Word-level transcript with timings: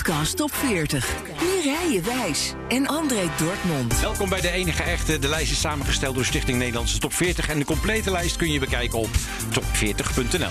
Podcast 0.00 0.36
Top 0.36 0.54
40. 0.54 1.14
Mireille 1.42 2.00
Wijs 2.00 2.52
en 2.68 2.86
André 2.86 3.30
Dortmund. 3.38 4.00
Welkom 4.00 4.28
bij 4.28 4.40
de 4.40 4.50
enige 4.50 4.82
echte. 4.82 5.18
De 5.18 5.28
lijst 5.28 5.52
is 5.52 5.60
samengesteld 5.60 6.14
door 6.14 6.24
Stichting 6.24 6.58
Nederlandse 6.58 6.98
Top 6.98 7.12
40. 7.12 7.48
En 7.48 7.58
de 7.58 7.64
complete 7.64 8.10
lijst 8.10 8.36
kun 8.36 8.52
je 8.52 8.58
bekijken 8.58 8.98
op 8.98 9.08
top40.nl. 9.50 10.50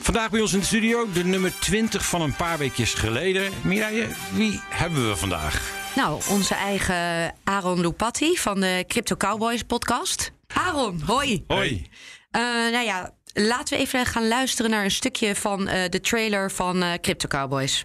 Vandaag 0.00 0.30
bij 0.30 0.40
ons 0.40 0.52
in 0.52 0.58
de 0.58 0.64
studio 0.64 1.12
de 1.12 1.24
nummer 1.24 1.52
20 1.60 2.06
van 2.06 2.20
een 2.20 2.36
paar 2.36 2.58
weekjes 2.58 2.94
geleden. 2.94 3.52
Mireille, 3.62 4.06
wie 4.32 4.60
hebben 4.68 5.08
we 5.08 5.16
vandaag? 5.16 5.72
Nou, 5.96 6.22
onze 6.28 6.54
eigen 6.54 7.34
Aaron 7.44 7.80
Lupatti 7.80 8.38
van 8.38 8.60
de 8.60 8.84
Crypto 8.88 9.16
Cowboys 9.16 9.62
podcast. 9.62 10.32
Aaron, 10.46 11.02
hoi. 11.06 11.44
Hoi. 11.46 11.86
Uh, 12.32 12.42
nou 12.72 12.84
ja, 12.84 13.10
laten 13.32 13.76
we 13.76 13.82
even 13.82 14.06
gaan 14.06 14.28
luisteren 14.28 14.70
naar 14.70 14.84
een 14.84 14.90
stukje 14.90 15.34
van 15.34 15.68
uh, 15.68 15.74
de 15.88 16.00
trailer 16.00 16.50
van 16.50 16.82
uh, 16.82 16.92
Crypto 17.00 17.28
Cowboys. 17.28 17.84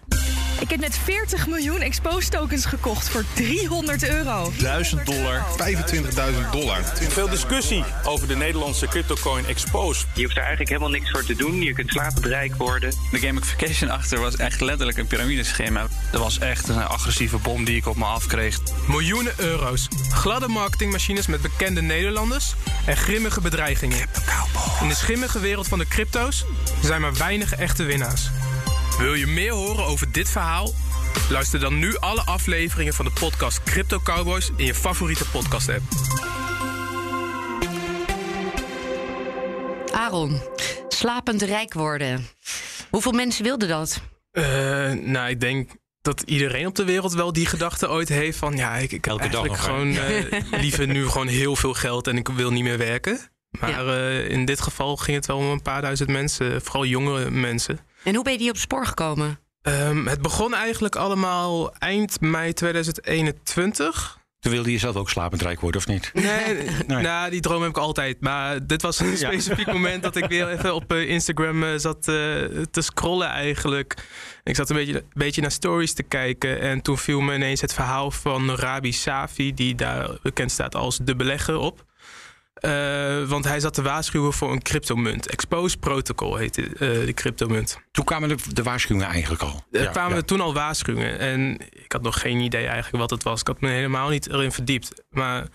Ik 0.60 0.70
heb 0.70 0.80
net 0.80 0.98
40 0.98 1.46
miljoen 1.46 1.80
Expose 1.80 2.28
tokens 2.28 2.64
gekocht 2.64 3.08
voor 3.08 3.24
300 3.34 4.08
euro. 4.08 4.52
1000 4.58 5.06
dollar, 5.06 5.46
25.000 5.46 6.50
dollar. 6.50 6.84
Veel 7.08 7.28
discussie 7.28 7.84
over 8.04 8.28
de 8.28 8.36
Nederlandse 8.36 8.86
cryptocoin 8.86 9.46
Expose. 9.46 10.04
Je 10.14 10.22
hoeft 10.22 10.36
er 10.36 10.42
eigenlijk 10.42 10.70
helemaal 10.70 10.90
niks 10.90 11.10
voor 11.10 11.24
te 11.24 11.34
doen. 11.34 11.62
Je 11.62 11.72
kunt 11.72 11.90
slapend 11.90 12.26
rijk 12.26 12.54
worden. 12.54 12.92
De 13.10 13.18
gamification 13.18 13.90
achter 13.90 14.20
was 14.20 14.36
echt 14.36 14.60
letterlijk 14.60 14.98
een 14.98 15.06
piramideschema. 15.06 15.86
Dat 16.12 16.20
was 16.20 16.38
echt 16.38 16.68
een 16.68 16.82
agressieve 16.82 17.38
bom 17.38 17.64
die 17.64 17.76
ik 17.76 17.86
op 17.86 17.96
me 17.96 18.04
afkreeg. 18.04 18.58
Miljoenen 18.88 19.32
euro's. 19.36 19.88
Gladde 20.10 20.48
marketingmachines 20.48 21.26
met 21.26 21.42
bekende 21.42 21.82
Nederlanders. 21.82 22.54
En 22.86 22.96
grimmige 22.96 23.40
bedreigingen. 23.40 24.06
In 24.80 24.88
de 24.88 24.94
schimmige 24.94 25.40
wereld 25.40 25.68
van 25.68 25.78
de 25.78 25.88
crypto's 25.88 26.44
zijn 26.82 27.00
maar 27.00 27.14
weinig 27.14 27.54
echte 27.54 27.82
winnaars. 27.82 28.30
Wil 29.00 29.14
je 29.14 29.26
meer 29.26 29.52
horen 29.52 29.84
over 29.84 30.12
dit 30.12 30.28
verhaal? 30.28 30.72
Luister 31.30 31.60
dan 31.60 31.78
nu 31.78 31.96
alle 31.96 32.20
afleveringen 32.20 32.94
van 32.94 33.04
de 33.04 33.10
podcast 33.20 33.62
Crypto 33.62 34.00
Cowboys 34.00 34.50
in 34.56 34.64
je 34.64 34.74
favoriete 34.74 35.24
podcast-app. 35.30 35.82
Aaron, 39.92 40.40
slapend 40.88 41.42
rijk 41.42 41.72
worden. 41.74 42.26
Hoeveel 42.90 43.12
mensen 43.12 43.44
wilden 43.44 43.68
dat? 43.68 44.00
Uh, 44.32 44.44
nou, 44.92 45.28
ik 45.28 45.40
denk 45.40 45.70
dat 46.02 46.22
iedereen 46.26 46.66
op 46.66 46.74
de 46.74 46.84
wereld 46.84 47.12
wel 47.14 47.32
die 47.32 47.46
gedachte 47.46 47.88
ooit 47.90 48.08
heeft 48.08 48.38
van... 48.38 48.56
ja, 48.56 48.74
ik, 48.76 48.92
ik 48.92 49.04
heb 49.04 49.06
Elke 49.06 49.22
eigenlijk 49.22 49.54
dag 49.54 49.66
nog, 49.66 49.76
gewoon 49.76 49.88
uh, 50.52 50.60
liever 50.62 50.86
nu 50.86 51.06
gewoon 51.08 51.28
heel 51.28 51.56
veel 51.56 51.74
geld... 51.74 52.06
en 52.06 52.16
ik 52.16 52.28
wil 52.28 52.50
niet 52.50 52.64
meer 52.64 52.78
werken. 52.78 53.18
Maar 53.50 53.70
Ja. 53.70 53.82
uh, 53.82 54.30
in 54.30 54.44
dit 54.44 54.60
geval 54.60 54.96
ging 54.96 55.16
het 55.16 55.26
wel 55.26 55.36
om 55.36 55.44
een 55.50 55.62
paar 55.62 55.80
duizend 55.82 56.08
mensen. 56.08 56.62
Vooral 56.62 56.84
jongere 56.84 57.30
mensen. 57.30 57.80
En 58.04 58.14
hoe 58.14 58.24
ben 58.24 58.32
je 58.32 58.38
die 58.38 58.48
op 58.48 58.54
het 58.54 58.62
spoor 58.62 58.86
gekomen? 58.86 59.38
Um, 59.62 60.06
het 60.06 60.22
begon 60.22 60.54
eigenlijk 60.54 60.96
allemaal 60.96 61.74
eind 61.74 62.20
mei 62.20 62.52
2021. 62.52 64.18
Toen 64.40 64.52
wilde 64.52 64.72
je 64.72 64.78
zelf 64.78 64.96
ook 64.96 65.10
slapend 65.10 65.42
rijk 65.42 65.60
worden, 65.60 65.80
of 65.80 65.86
niet? 65.86 66.10
Nee, 66.14 66.54
Nee. 66.86 67.02
nou, 67.02 67.30
die 67.30 67.40
droom 67.40 67.60
heb 67.62 67.70
ik 67.70 67.78
altijd. 67.78 68.20
Maar 68.20 68.66
dit 68.66 68.82
was 68.82 68.98
een 68.98 69.16
specifiek 69.26 69.66
moment 69.72 70.02
dat 70.02 70.16
ik 70.16 70.24
weer 70.24 70.48
even 70.48 70.74
op 70.74 70.92
eh, 70.92 71.08
Instagram 71.08 71.62
eh, 71.62 71.70
zat 71.76 71.96
eh, 71.96 72.04
te 72.70 72.80
scrollen 72.80 73.28
eigenlijk. 73.28 73.94
Ik 74.44 74.56
zat 74.56 74.70
een 74.70 74.76
beetje, 74.76 74.94
een 74.94 75.04
beetje 75.14 75.40
naar 75.40 75.50
stories 75.50 75.92
te 75.92 76.02
kijken. 76.02 76.60
En 76.60 76.82
toen 76.82 76.98
viel 76.98 77.20
me 77.20 77.34
ineens 77.34 77.60
het 77.60 77.74
verhaal 77.74 78.10
van 78.10 78.50
Rabi 78.50 78.92
Safi, 78.92 79.54
die 79.54 79.74
daar 79.74 80.18
bekend 80.22 80.50
staat 80.50 80.74
als 80.74 80.98
de 81.02 81.16
belegger 81.16 81.56
op. 81.56 81.84
Uh, 82.60 83.28
want 83.28 83.44
hij 83.44 83.60
zat 83.60 83.74
te 83.74 83.82
waarschuwen 83.82 84.32
voor 84.32 84.52
een 84.52 84.62
cryptomunt. 84.62 85.26
Expose 85.26 85.78
Protocol 85.78 86.36
heette 86.36 86.62
uh, 86.62 87.04
die 87.04 87.14
cryptomunt. 87.14 87.78
Toen 87.90 88.04
kwamen 88.04 88.28
de, 88.28 88.36
de 88.52 88.62
waarschuwingen 88.62 89.08
eigenlijk 89.08 89.42
al. 89.42 89.64
Er 89.70 89.82
ja, 89.82 89.90
kwamen 89.90 90.16
ja. 90.16 90.22
toen 90.22 90.40
al 90.40 90.54
waarschuwingen. 90.54 91.18
En 91.18 91.58
ik 91.70 91.92
had 91.92 92.02
nog 92.02 92.20
geen 92.20 92.40
idee 92.40 92.66
eigenlijk 92.66 92.96
wat 92.96 93.10
het 93.10 93.22
was. 93.22 93.40
Ik 93.40 93.46
had 93.46 93.60
me 93.60 93.68
helemaal 93.68 94.08
niet 94.08 94.28
erin 94.28 94.52
verdiept. 94.52 95.04
Maar 95.10 95.46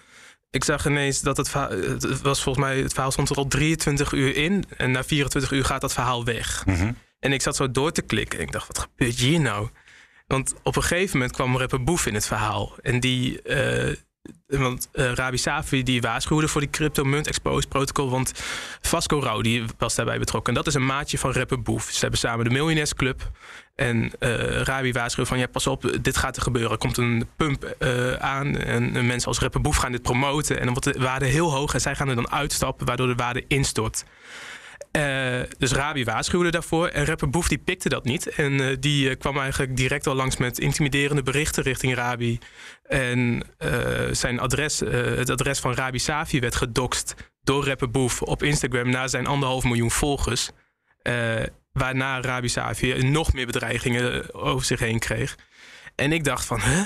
ik 0.49 0.63
zag 0.63 0.85
ineens 0.85 1.21
dat 1.21 1.37
het, 1.37 1.53
het 1.53 2.21
was 2.21 2.43
volgens 2.43 2.65
mij... 2.65 2.77
het 2.77 2.93
verhaal 2.93 3.11
stond 3.11 3.29
er 3.29 3.35
al 3.35 3.47
23 3.47 4.11
uur 4.11 4.35
in. 4.35 4.63
En 4.77 4.91
na 4.91 5.03
24 5.03 5.51
uur 5.51 5.65
gaat 5.65 5.81
dat 5.81 5.93
verhaal 5.93 6.25
weg. 6.25 6.65
Mm 6.65 6.75
-hmm. 6.75 6.97
En 7.19 7.33
ik 7.33 7.41
zat 7.41 7.55
zo 7.55 7.71
door 7.71 7.91
te 7.91 8.01
klikken. 8.01 8.39
En 8.39 8.45
ik 8.45 8.51
dacht, 8.51 8.67
wat 8.67 8.79
gebeurt 8.79 9.19
hier 9.19 9.39
nou? 9.39 9.69
Want 10.27 10.53
op 10.63 10.75
een 10.75 10.83
gegeven 10.83 11.17
moment 11.17 11.35
kwam 11.35 11.57
rapper 11.57 11.83
Boef 11.83 12.05
in 12.05 12.13
het 12.13 12.27
verhaal. 12.27 12.75
En 12.81 12.99
die... 12.99 13.39
Uh, 13.43 13.95
want 14.47 14.89
uh, 14.93 15.11
Rabi 15.11 15.37
Safi 15.37 15.83
die 15.83 16.01
waarschuwde 16.01 16.47
voor 16.47 16.61
die 16.61 16.69
cryptomunt 16.69 17.27
expose 17.27 17.67
protocol. 17.67 18.09
Want 18.09 18.31
Vasco 18.81 19.19
Rauw 19.19 19.41
die 19.41 19.63
was 19.77 19.95
daarbij 19.95 20.19
betrokken. 20.19 20.53
En 20.53 20.59
dat 20.59 20.67
is 20.67 20.73
een 20.73 20.85
maatje 20.85 21.17
van 21.17 21.31
rapper 21.31 21.61
Boef. 21.61 21.89
Ze 21.91 21.99
hebben 21.99 22.19
samen 22.19 22.45
de 22.45 22.51
Miljonairs 22.51 22.93
Club. 22.93 23.31
En 23.75 24.11
uh, 24.19 24.61
Rabi 24.61 24.91
waarschuwde 24.91 25.29
van 25.29 25.39
ja, 25.39 25.47
pas 25.47 25.67
op, 25.67 25.97
dit 26.01 26.17
gaat 26.17 26.35
er 26.35 26.41
gebeuren. 26.41 26.71
Er 26.71 26.77
komt 26.77 26.97
een 26.97 27.27
pump 27.35 27.75
uh, 27.79 28.13
aan. 28.13 28.57
En 28.57 29.05
mensen 29.05 29.27
als 29.27 29.39
rapper 29.39 29.61
Boef 29.61 29.75
gaan 29.75 29.91
dit 29.91 30.01
promoten. 30.01 30.59
En 30.59 30.65
dan 30.65 30.73
wordt 30.73 30.93
de 30.93 31.03
waarde 31.03 31.25
heel 31.25 31.51
hoog. 31.51 31.73
En 31.73 31.81
zij 31.81 31.95
gaan 31.95 32.09
er 32.09 32.15
dan 32.15 32.31
uitstappen, 32.31 32.85
waardoor 32.85 33.07
de 33.07 33.15
waarde 33.15 33.43
instort. 33.47 34.05
Uh, 34.91 35.41
dus 35.57 35.71
Rabi 35.71 36.03
waarschuwde 36.03 36.51
daarvoor. 36.51 36.87
En 36.87 37.05
rapper 37.05 37.29
Boef 37.29 37.47
die 37.47 37.57
pikte 37.57 37.89
dat 37.89 38.03
niet. 38.03 38.27
En 38.27 38.51
uh, 38.51 38.75
die 38.79 39.09
uh, 39.09 39.15
kwam 39.17 39.37
eigenlijk 39.37 39.77
direct 39.77 40.07
al 40.07 40.15
langs 40.15 40.37
met 40.37 40.59
intimiderende 40.59 41.23
berichten 41.23 41.63
richting 41.63 41.95
Rabi. 41.95 42.39
En 42.83 43.43
zijn 44.11 44.39
adres, 44.39 44.79
het 44.79 45.29
adres 45.29 45.59
van 45.59 45.73
Rabi 45.73 45.99
Safi 45.99 46.39
werd 46.39 46.55
gedoxt 46.55 47.15
door 47.43 47.65
rapper 47.65 47.91
Boef 47.91 48.21
op 48.21 48.43
Instagram 48.43 48.89
na 48.89 49.07
zijn 49.07 49.27
anderhalf 49.27 49.63
miljoen 49.63 49.91
volgers. 49.91 50.49
waarna 51.71 52.21
Rabi 52.21 52.49
Safi 52.49 53.03
nog 53.03 53.33
meer 53.33 53.45
bedreigingen 53.45 54.33
over 54.33 54.65
zich 54.65 54.79
heen 54.79 54.99
kreeg. 54.99 55.37
En 55.95 56.11
ik 56.11 56.23
dacht 56.23 56.45
van, 56.45 56.59
hè? 56.59 56.83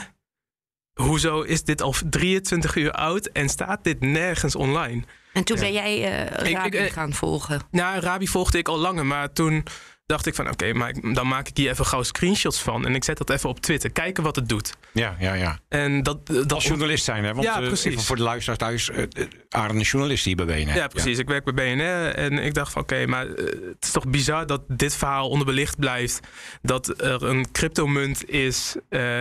Hoezo 0.93 1.41
is 1.41 1.63
dit 1.63 1.81
al 1.81 1.93
23 2.09 2.75
uur 2.75 2.91
oud 2.91 3.25
en 3.25 3.49
staat 3.49 3.83
dit 3.83 3.99
nergens 3.99 4.55
online? 4.55 5.03
En 5.33 5.43
toen 5.43 5.59
ben 5.59 5.73
jij 5.73 5.97
uh, 5.97 6.51
Rabi 6.51 6.77
ik, 6.77 6.85
ik, 6.85 6.91
gaan 6.91 7.13
volgen? 7.13 7.61
Nou, 7.71 7.99
Rabi 7.99 8.27
volgde 8.27 8.57
ik 8.57 8.67
al 8.67 8.77
langer, 8.77 9.05
maar 9.05 9.33
toen 9.33 9.63
dacht 10.09 10.25
ik 10.25 10.35
van 10.35 10.45
oké, 10.45 10.53
okay, 10.53 10.71
maar 10.71 10.93
dan 11.13 11.27
maak 11.27 11.47
ik 11.47 11.57
hier 11.57 11.69
even 11.69 11.85
gauw 11.85 12.03
screenshots 12.03 12.61
van 12.61 12.85
en 12.85 12.95
ik 12.95 13.03
zet 13.03 13.17
dat 13.17 13.29
even 13.29 13.49
op 13.49 13.59
Twitter, 13.59 13.91
kijken 13.91 14.23
wat 14.23 14.35
het 14.35 14.49
doet. 14.49 14.73
Ja, 14.93 15.15
ja, 15.19 15.33
ja. 15.33 15.59
En 15.67 16.03
dat, 16.03 16.27
dat 16.27 16.53
als 16.53 16.65
journalist 16.65 17.03
zijn, 17.03 17.23
hè? 17.23 17.33
Want 17.33 17.45
ja, 17.45 17.59
precies. 17.59 17.93
Uh, 17.93 17.99
voor 17.99 18.15
de 18.15 18.21
luisteraars 18.21 18.59
thuis, 18.59 18.89
uh, 18.89 19.79
is 19.79 19.91
journalist 19.91 20.25
hier 20.25 20.35
bij 20.35 20.45
BNR. 20.45 20.75
Ja, 20.75 20.87
precies. 20.87 21.15
Ja. 21.15 21.21
Ik 21.21 21.27
werk 21.27 21.43
bij 21.43 21.53
BNR 21.53 22.15
en 22.15 22.33
ik 22.33 22.53
dacht 22.53 22.71
van 22.71 22.81
oké, 22.81 22.93
okay, 22.93 23.05
maar 23.05 23.25
het 23.27 23.77
is 23.79 23.91
toch 23.91 24.07
bizar 24.07 24.47
dat 24.47 24.61
dit 24.67 24.95
verhaal 24.95 25.29
onderbelicht 25.29 25.79
blijft, 25.79 26.27
dat 26.61 27.01
er 27.01 27.23
een 27.23 27.51
cryptomunt 27.51 28.29
is 28.29 28.75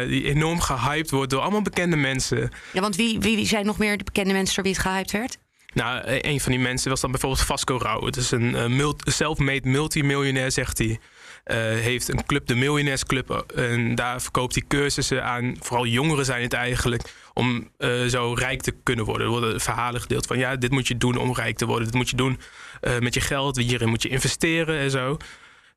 die 0.07 0.25
enorm 0.25 0.61
gehyped 0.61 1.11
wordt 1.11 1.31
door 1.31 1.41
allemaal 1.41 1.63
bekende 1.63 1.97
mensen. 1.97 2.51
Ja, 2.73 2.81
want 2.81 2.97
wie, 2.97 3.21
wie, 3.21 3.37
wie 3.37 3.47
zijn 3.47 3.67
nog 3.67 3.79
meer 3.79 3.99
de 3.99 4.05
bekende 4.05 4.33
mensen 4.33 4.55
door 4.55 4.65
wie 4.65 4.73
het 4.73 4.83
gehyped 4.83 5.11
werd? 5.11 5.39
Nou, 5.79 6.03
een 6.05 6.41
van 6.41 6.53
die 6.53 6.61
mensen 6.61 6.91
was 6.91 7.01
dan 7.01 7.11
bijvoorbeeld 7.11 7.43
Vasco 7.43 7.77
Rauw. 7.77 8.05
Het 8.05 8.17
is 8.17 8.31
een 8.31 8.73
uh, 8.73 8.91
self-made 8.99 9.69
multimiljonair, 9.69 10.53
zegt 10.53 10.79
hij. 10.79 10.89
Uh, 10.89 11.57
heeft 11.83 12.09
een 12.09 12.27
club, 12.27 12.47
de 12.47 12.55
Miljonairs 12.55 13.05
Club. 13.05 13.31
En 13.55 13.95
daar 13.95 14.23
verkoopt 14.23 14.55
hij 14.55 14.65
cursussen 14.69 15.25
aan, 15.25 15.57
vooral 15.61 15.87
jongeren 15.87 16.25
zijn 16.25 16.43
het 16.43 16.53
eigenlijk, 16.53 17.15
om 17.33 17.71
zo 18.09 18.33
rijk 18.33 18.63
te 18.63 18.75
kunnen 18.83 19.05
worden. 19.05 19.27
Er 19.27 19.33
worden 19.33 19.61
verhalen 19.61 20.01
gedeeld 20.01 20.27
van, 20.27 20.39
ja, 20.39 20.57
dit 20.57 20.71
moet 20.71 20.89
je 20.89 20.97
doen 20.97 21.17
om 21.17 21.35
rijk 21.35 21.57
te 21.57 21.67
worden. 21.67 21.85
Dit 21.85 21.95
moet 21.95 22.11
je 22.11 22.17
doen 22.17 22.39
met 23.01 23.15
je 23.15 23.21
geld, 23.21 23.57
hierin 23.57 23.89
moet 23.89 24.03
je 24.03 24.09
investeren 24.09 24.79
en 24.79 24.91
zo. 24.91 25.17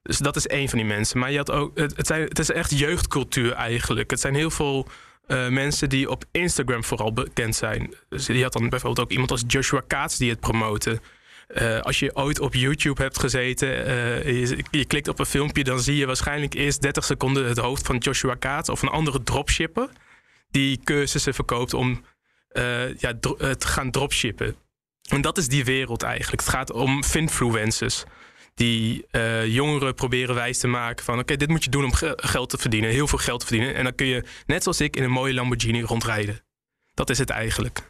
Dus 0.04 0.18
dat 0.18 0.36
is 0.36 0.48
één 0.48 0.70
van 0.70 0.78
die 0.78 0.88
mensen. 0.88 1.20
Maar 1.20 1.32
je 1.32 1.38
had 1.38 1.52
ook, 1.52 1.78
het, 1.78 2.08
zijn, 2.08 2.22
het 2.22 2.40
is 2.40 2.52
echt 2.52 2.80
jeugdcultuur 2.80 3.52
eigenlijk. 3.52 4.12
Het 4.12 4.20
zijn 4.20 4.36
heel 4.36 4.52
veel 4.52 4.88
uh, 5.28 5.48
mensen 5.48 5.90
die 5.90 6.10
op 6.10 6.24
Instagram 6.32 6.84
vooral 6.84 7.14
bekend 7.14 7.56
zijn. 7.56 7.94
Dus 8.10 8.28
had 8.28 8.54
dan 8.54 8.70
bijvoorbeeld 8.70 9.06
ook 9.06 9.12
iemand 9.12 9.32
als 9.32 9.44
Joshua 9.48 9.82
Kaats 9.88 10.18
die 10.18 10.30
het 10.30 10.40
promoten. 10.40 11.00
Uh, 11.48 11.80
als 11.80 12.00
je 12.00 12.16
ooit 12.16 12.40
op 12.40 12.54
YouTube 12.54 13.02
hebt 13.02 13.20
gezeten, 13.20 13.68
uh, 13.68 14.26
je, 14.26 14.64
je, 14.72 14.86
klikt 14.86 15.08
op 15.08 15.20
een 15.20 15.26
filmpje, 15.26 15.64
dan 15.64 15.80
zie 15.80 15.96
je 15.96 16.06
waarschijnlijk 16.06 16.54
eerst 16.54 16.82
30 16.82 17.06
seconden 17.06 17.46
het 17.46 17.58
hoofd 17.58 17.86
van 17.86 17.98
Joshua 17.98 18.36
Kaats 18.36 18.70
of 18.70 18.82
een 18.82 18.90
andere 18.90 19.24
dropshipper 19.24 19.90
die 20.50 20.80
cursussen 20.84 21.34
verkoopt 21.34 21.74
om 21.74 22.06
ja, 22.98 23.14
te 23.20 23.68
gaan 23.68 23.92
dropshippen. 23.92 24.56
En 25.10 25.22
dat 25.22 25.38
is 25.38 25.48
die 25.48 25.66
wereld 25.66 26.04
eigenlijk. 26.04 26.42
Het 26.42 26.50
gaat 26.50 26.72
om 26.72 27.04
finfluencers 27.04 28.04
die 28.56 29.06
uh, 29.12 29.46
jongeren 29.46 29.96
proberen 29.96 30.36
wijs 30.36 30.58
te 30.58 30.68
maken 30.68 31.06
van... 31.06 31.14
oké, 31.14 31.24
okay, 31.24 31.38
dit 31.38 31.50
moet 31.50 31.64
je 31.64 31.70
doen 31.70 31.84
om 31.84 31.94
ge 31.94 32.14
geld 32.16 32.50
te 32.50 32.58
verdienen, 32.58 32.90
heel 32.90 33.08
veel 33.08 33.18
geld 33.18 33.40
te 33.40 33.46
verdienen. 33.46 33.76
En 33.76 33.84
dan 33.84 33.96
kun 33.96 34.06
je, 34.06 34.24
net 34.46 34.64
zoals 34.64 34.82
ik, 34.82 34.96
in 34.96 35.04
een 35.04 35.12
mooie 35.12 35.34
Lamborghini 35.34 35.82
rondrijden. 35.82 36.42
Dat 36.94 37.10
is 37.10 37.18
het 37.18 37.30
eigenlijk. 37.30 37.82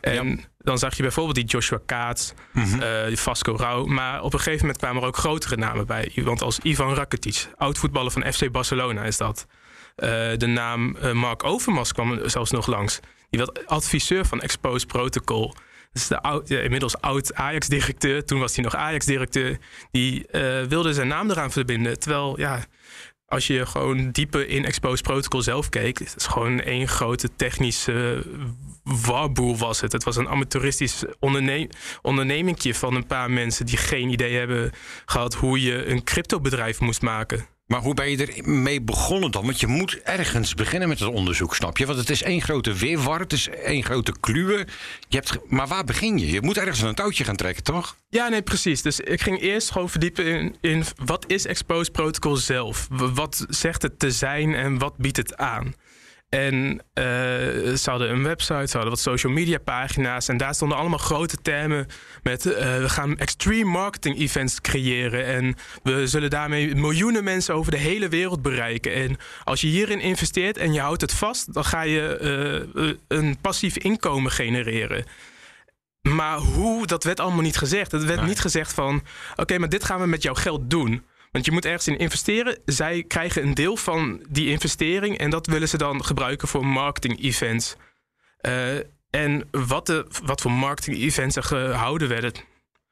En 0.00 0.44
dan 0.58 0.78
zag 0.78 0.96
je 0.96 1.02
bijvoorbeeld 1.02 1.36
die 1.36 1.44
Joshua 1.44 1.78
Kaats, 1.86 2.32
eh, 2.54 3.06
die 3.06 3.18
Vasco 3.18 3.54
Rauw. 3.56 3.84
Maar 3.84 4.22
op 4.22 4.32
een 4.32 4.38
gegeven 4.38 4.60
moment 4.60 4.78
kwamen 4.78 5.02
er 5.02 5.08
ook 5.08 5.16
grotere 5.16 5.56
namen 5.56 5.86
bij. 5.86 6.10
Iemand 6.14 6.42
als 6.42 6.58
Ivan 6.58 6.94
Rakitic, 6.94 7.48
oud-voetballer 7.56 8.10
van 8.10 8.32
FC 8.32 8.50
Barcelona 8.50 9.04
is 9.04 9.16
dat. 9.16 9.46
Eh, 9.96 10.08
de 10.36 10.46
naam 10.46 10.96
eh, 10.96 11.12
Mark 11.12 11.44
Overmars 11.44 11.92
kwam 11.92 12.12
er 12.12 12.30
zelfs 12.30 12.50
nog 12.50 12.66
langs. 12.66 13.00
Die 13.30 13.38
werd 13.40 13.66
adviseur 13.66 14.24
van 14.24 14.40
Expose 14.40 14.86
Protocol. 14.86 15.54
Is 15.98 16.08
de 16.08 16.62
inmiddels 16.62 17.00
oud 17.00 17.34
Ajax-directeur. 17.34 18.24
Toen 18.24 18.40
was 18.40 18.54
hij 18.54 18.64
nog 18.64 18.74
Ajax-directeur. 18.74 19.58
Die 19.90 20.26
eh, 20.26 20.62
wilde 20.62 20.92
zijn 20.92 21.08
naam 21.08 21.30
eraan 21.30 21.50
verbinden. 21.50 21.98
Terwijl, 21.98 22.38
ja, 22.38 22.64
als 23.26 23.46
je 23.46 23.66
gewoon 23.66 24.10
dieper 24.10 24.48
in 24.48 24.64
Expose 24.64 25.02
Protocol 25.02 25.42
zelf 25.42 25.68
keek... 25.68 25.98
het 25.98 26.14
is 26.16 26.26
gewoon 26.26 26.60
één 26.60 26.88
grote 26.88 27.28
technische 27.36 28.24
warboel 28.82 29.56
was 29.56 29.80
het. 29.80 29.92
Het 29.92 30.04
was 30.04 30.16
een 30.16 30.28
amateuristisch 30.28 31.04
onderne 31.18 31.70
ondernemingje 32.02 32.74
van 32.74 32.94
een 32.94 33.06
paar 33.06 33.30
mensen... 33.30 33.66
die 33.66 33.76
geen 33.76 34.08
idee 34.08 34.36
hebben 34.36 34.70
gehad 35.06 35.34
hoe 35.34 35.62
je 35.62 35.86
een 35.86 36.04
cryptobedrijf 36.04 36.80
moest 36.80 37.02
maken. 37.02 37.46
Maar 37.68 37.80
hoe 37.80 37.94
ben 37.94 38.10
je 38.10 38.26
ermee 38.26 38.80
begonnen 38.80 39.30
dan? 39.30 39.44
Want 39.44 39.60
je 39.60 39.66
moet 39.66 40.00
ergens 40.02 40.54
beginnen 40.54 40.88
met 40.88 40.98
het 40.98 41.08
onderzoek, 41.08 41.54
snap 41.54 41.78
je? 41.78 41.86
Want 41.86 41.98
het 41.98 42.10
is 42.10 42.22
één 42.22 42.42
grote 42.42 42.72
weerwar, 42.72 43.20
het 43.20 43.32
is 43.32 43.48
één 43.48 43.84
grote 43.84 44.12
kluwe. 44.20 44.66
Je 45.08 45.16
hebt, 45.16 45.38
maar 45.48 45.66
waar 45.66 45.84
begin 45.84 46.18
je? 46.18 46.30
Je 46.30 46.42
moet 46.42 46.56
ergens 46.58 46.80
een 46.80 46.94
touwtje 46.94 47.24
gaan 47.24 47.36
trekken, 47.36 47.62
toch? 47.62 47.96
Ja, 48.08 48.28
nee, 48.28 48.42
precies. 48.42 48.82
Dus 48.82 49.00
ik 49.00 49.20
ging 49.20 49.40
eerst 49.40 49.70
gewoon 49.70 49.90
verdiepen 49.90 50.24
in, 50.24 50.56
in 50.60 50.84
wat 51.04 51.24
is 51.26 51.46
Expose 51.46 51.90
Protocol 51.90 52.36
zelf? 52.36 52.86
Wat 52.90 53.44
zegt 53.48 53.82
het 53.82 53.98
te 53.98 54.10
zijn 54.10 54.54
en 54.54 54.78
wat 54.78 54.96
biedt 54.96 55.16
het 55.16 55.36
aan? 55.36 55.74
En 56.28 56.80
eh, 56.94 57.04
ze 57.74 57.84
hadden 57.84 58.10
een 58.10 58.22
website, 58.22 58.66
ze 58.66 58.72
hadden 58.72 58.90
wat 58.90 59.00
social 59.00 59.32
media 59.32 59.58
pagina's. 59.58 60.28
En 60.28 60.36
daar 60.36 60.54
stonden 60.54 60.78
allemaal 60.78 60.98
grote 60.98 61.36
termen 61.42 61.86
met... 62.22 62.46
eh, 62.46 62.78
we 62.78 62.88
gaan 62.88 63.18
extreme 63.18 63.70
marketing 63.70 64.18
events 64.18 64.60
creëren. 64.60 65.24
En 65.26 65.54
we 65.82 66.06
zullen 66.06 66.30
daarmee 66.30 66.74
miljoenen 66.74 67.24
mensen 67.24 67.54
over 67.54 67.70
de 67.70 67.78
hele 67.78 68.08
wereld 68.08 68.42
bereiken. 68.42 68.94
En 68.94 69.16
als 69.44 69.60
je 69.60 69.66
hierin 69.66 70.00
investeert 70.00 70.56
en 70.56 70.72
je 70.72 70.80
houdt 70.80 71.00
het 71.00 71.12
vast... 71.12 71.54
dan 71.54 71.64
ga 71.64 71.82
je 71.82 72.16
eh, 72.74 73.18
een 73.18 73.38
passief 73.40 73.76
inkomen 73.76 74.30
genereren. 74.30 75.04
Maar 76.02 76.38
hoe, 76.38 76.86
dat 76.86 77.04
werd 77.04 77.20
allemaal 77.20 77.42
niet 77.42 77.56
gezegd. 77.58 77.92
Het 77.92 78.04
werd 78.04 78.26
niet 78.26 78.40
gezegd 78.40 78.72
van... 78.72 79.02
oké, 79.36 79.58
maar 79.58 79.68
dit 79.68 79.84
gaan 79.84 80.00
we 80.00 80.06
met 80.06 80.22
jouw 80.22 80.34
geld 80.34 80.70
doen... 80.70 81.04
Want 81.32 81.44
je 81.44 81.52
moet 81.52 81.64
ergens 81.64 81.86
in 81.86 81.98
investeren. 81.98 82.58
Zij 82.64 83.02
krijgen 83.02 83.42
een 83.42 83.54
deel 83.54 83.76
van 83.76 84.26
die 84.28 84.50
investering 84.50 85.18
en 85.18 85.30
dat 85.30 85.46
willen 85.46 85.68
ze 85.68 85.76
dan 85.76 86.04
gebruiken 86.04 86.48
voor 86.48 86.66
marketing-events. 86.66 87.76
Eh, 88.38 88.76
en 89.10 89.48
wat, 89.50 89.86
de, 89.86 90.06
wat 90.24 90.40
voor 90.40 90.52
marketing-events 90.52 91.36
er 91.36 91.42
gehouden 91.42 92.08
werden, 92.08 92.32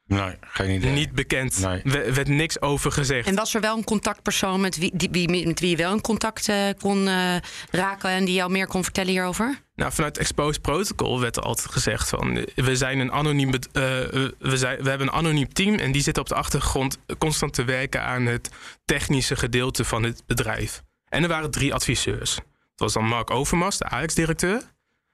Nee, 0.07 0.35
geen 0.41 0.71
idee. 0.71 0.93
niet 0.93 1.13
bekend. 1.13 1.59
Nee. 1.61 1.83
Er 1.83 2.15
werd 2.15 2.29
niks 2.29 2.61
over 2.61 2.93
gezegd. 2.93 3.29
En 3.29 3.35
was 3.35 3.55
er 3.55 3.61
wel 3.61 3.77
een 3.77 3.85
contactpersoon 3.85 4.61
met 4.61 4.77
wie, 4.79 4.91
die, 4.95 5.09
wie, 5.11 5.47
met 5.47 5.61
wie 5.61 5.71
je 5.71 5.77
wel 5.77 5.93
in 5.93 6.01
contact 6.01 6.49
eh, 6.49 6.57
kon 6.79 7.09
eh, 7.09 7.37
raken 7.71 8.11
en 8.11 8.25
die 8.25 8.35
jou 8.35 8.51
meer 8.51 8.67
kon 8.67 8.83
vertellen 8.85 9.11
hierover? 9.11 9.61
Nou, 9.75 9.93
vanuit 9.93 10.19
Exposed 10.19 10.63
Protocol 10.63 11.21
werd 11.21 11.37
er 11.37 11.43
altijd 11.43 11.71
gezegd 11.73 12.09
van... 12.09 12.37
eh, 12.37 12.45
we, 12.65 12.77
zijn 12.77 12.99
een 12.99 13.13
anoniem, 13.13 13.53
eh, 13.55 13.61
we, 13.73 14.35
zijn, 14.57 14.83
we 14.83 14.89
hebben 14.89 15.07
een 15.07 15.13
anoniem 15.15 15.53
team... 15.53 15.75
en 15.75 15.93
die 15.93 16.03
zit 16.03 16.19
op 16.19 16.29
de 16.29 16.35
achtergrond 16.35 16.99
constant 17.19 17.53
te 17.55 17.65
werken 17.65 18.03
aan 18.03 18.27
het 18.27 18.51
technische 18.85 19.37
gedeelte 19.37 19.85
van 19.85 20.03
het 20.03 20.23
bedrijf. 20.27 20.83
En 21.09 21.23
er 21.23 21.29
waren 21.29 21.51
drie 21.51 21.75
adviseurs. 21.75 22.35
Dat 22.35 22.45
was 22.77 22.93
dan 22.93 23.05
Mark 23.05 23.31
Overmars, 23.31 23.79
de 23.79 23.85
Ajax-directeur. 23.85 24.63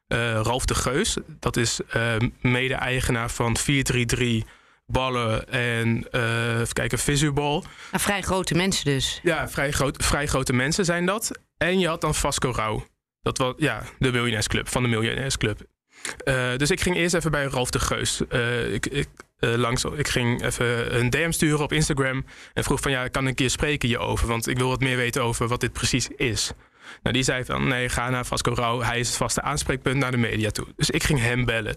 eh, 0.07 0.19
Ralf 0.43 0.65
de 0.65 0.75
Geus, 0.75 1.17
dat 1.41 1.57
is 1.57 1.81
eh, 1.89 2.15
mede-eigenaar 2.41 3.31
van 3.31 3.57
433 3.57 4.43
Ballen 4.93 5.49
en 5.49 6.07
eh 6.11 6.61
even 6.61 6.73
kijken, 6.73 6.99
Visubal. 6.99 7.65
Nou, 7.91 8.03
vrij 8.03 8.23
grote 8.23 8.55
mensen 8.55 8.85
dus. 8.85 9.21
Ja, 9.23 9.49
vrij, 9.49 9.71
groot, 9.71 10.05
vrij 10.05 10.27
grote 10.27 10.53
mensen 10.53 10.85
zijn 10.85 11.07
dat. 11.07 11.31
En 11.57 11.79
je 11.79 11.89
had 11.89 12.01
dan 12.01 12.15
Vasco 12.15 12.51
Rauw. 12.51 12.87
Dat 13.23 13.39
was 13.39 13.55
ja, 13.57 13.83
de 13.99 14.13
miljonairsclub, 14.13 14.69
van 14.69 14.83
de 14.83 14.89
miljonairsclub. 14.89 15.61
Eh, 16.25 16.57
dus 16.57 16.71
ik 16.71 16.81
ging 16.81 16.97
eerst 16.97 17.15
even 17.15 17.31
bij 17.31 17.45
Ralf 17.45 17.71
de 17.71 17.81
Geus. 17.81 18.21
Eh, 18.29 18.73
ik, 18.73 18.87
ik, 18.87 19.09
langs, 19.39 19.85
ik 19.85 20.09
ging 20.09 20.45
even 20.45 20.99
een 20.99 21.11
DM 21.11 21.31
sturen 21.31 21.61
op 21.61 21.73
Instagram. 21.73 22.25
En 22.53 22.65
vroeg 22.65 22.81
van 22.81 22.91
ja, 22.91 23.09
kan 23.09 23.23
ik 23.23 23.29
een 23.29 23.35
keer 23.35 23.51
spreken 23.51 23.89
hierover? 23.89 24.27
Want 24.27 24.47
ik 24.47 24.59
wil 24.59 24.69
wat 24.69 24.81
meer 24.81 24.97
weten 24.97 25.23
over 25.23 25.49
wat 25.49 25.61
dit 25.61 25.73
precies 25.73 26.09
is. 26.09 26.53
Nou, 27.03 27.15
die 27.15 27.23
zei 27.25 27.45
van 27.45 27.69
nee, 27.69 27.89
ga 27.89 28.11
naar 28.11 28.27
Vasco 28.27 28.55
Rauw. 28.55 28.81
Hij 28.81 28.99
is 28.99 29.09
het 29.09 29.17
vaste 29.17 29.43
aanspreekpunt 29.43 29.97
naar 29.97 30.11
de 30.11 30.17
media 30.17 30.51
toe. 30.51 30.67
Dus 30.77 30.91
ik 30.91 31.03
ging 31.03 31.21
hem 31.21 31.45
bellen. 31.45 31.77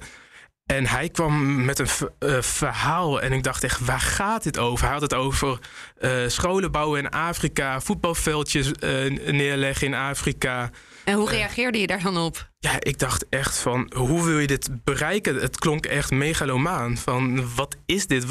En 0.65 0.85
hij 0.85 1.09
kwam 1.09 1.65
met 1.65 1.79
een 1.79 1.87
eh, 2.19 2.41
verhaal 2.41 3.21
en 3.21 3.31
ik 3.31 3.43
dacht 3.43 3.63
echt, 3.63 3.85
waar 3.85 3.99
gaat 3.99 4.43
dit 4.43 4.57
over? 4.57 4.83
Hij 4.83 4.93
had 4.93 5.01
het 5.01 5.13
over 5.13 5.59
eh, 5.97 6.11
scholen 6.27 6.71
bouwen 6.71 6.99
in 6.99 7.09
Afrika, 7.09 7.81
voetbalveldjes 7.81 8.71
eh, 8.71 9.11
neerleggen 9.31 9.87
in 9.87 9.93
Afrika. 9.93 10.69
En 11.03 11.13
hoe 11.13 11.29
reageerde 11.29 11.77
je 11.77 11.87
daar 11.87 12.01
dan 12.01 12.17
op? 12.17 12.49
Ja, 12.59 12.71
ik 12.79 12.99
dacht 12.99 13.25
echt 13.29 13.57
van, 13.57 13.91
hoe 13.95 14.25
wil 14.25 14.39
je 14.39 14.47
dit 14.47 14.69
bereiken? 14.83 15.35
Het 15.35 15.59
klonk 15.59 15.85
echt 15.85 16.11
megalomaan. 16.11 16.97
Van, 16.97 17.53
wat 17.55 17.75
is 17.85 18.07
dit? 18.07 18.25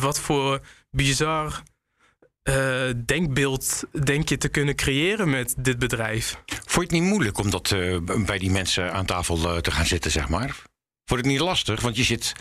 Wat 0.00 0.20
voor 0.20 0.60
bizar 0.90 1.62
eh, 2.48 2.90
denkbeeld 3.04 3.84
denk 4.04 4.28
je 4.28 4.36
te 4.38 4.48
kunnen 4.48 4.74
creëren 4.74 5.30
met 5.30 5.54
dit 5.58 5.78
bedrijf? 5.78 6.42
Vond 6.46 6.72
je 6.74 6.80
het 6.80 6.90
niet 6.90 7.12
moeilijk 7.12 7.38
om 7.38 7.50
dat 7.50 7.70
eh, 7.70 7.96
bij 8.24 8.38
die 8.38 8.50
mensen 8.50 8.92
aan 8.92 9.06
tafel 9.06 9.36
eh, 9.36 9.56
te 9.56 9.70
gaan 9.70 9.86
zitten, 9.86 10.10
zeg 10.10 10.28
maar? 10.28 10.62
Je 11.08 11.16
het 11.16 11.26
niet 11.26 11.40
lastig? 11.40 11.80
Want 11.80 11.96
je 11.96 12.02
zit 12.02 12.32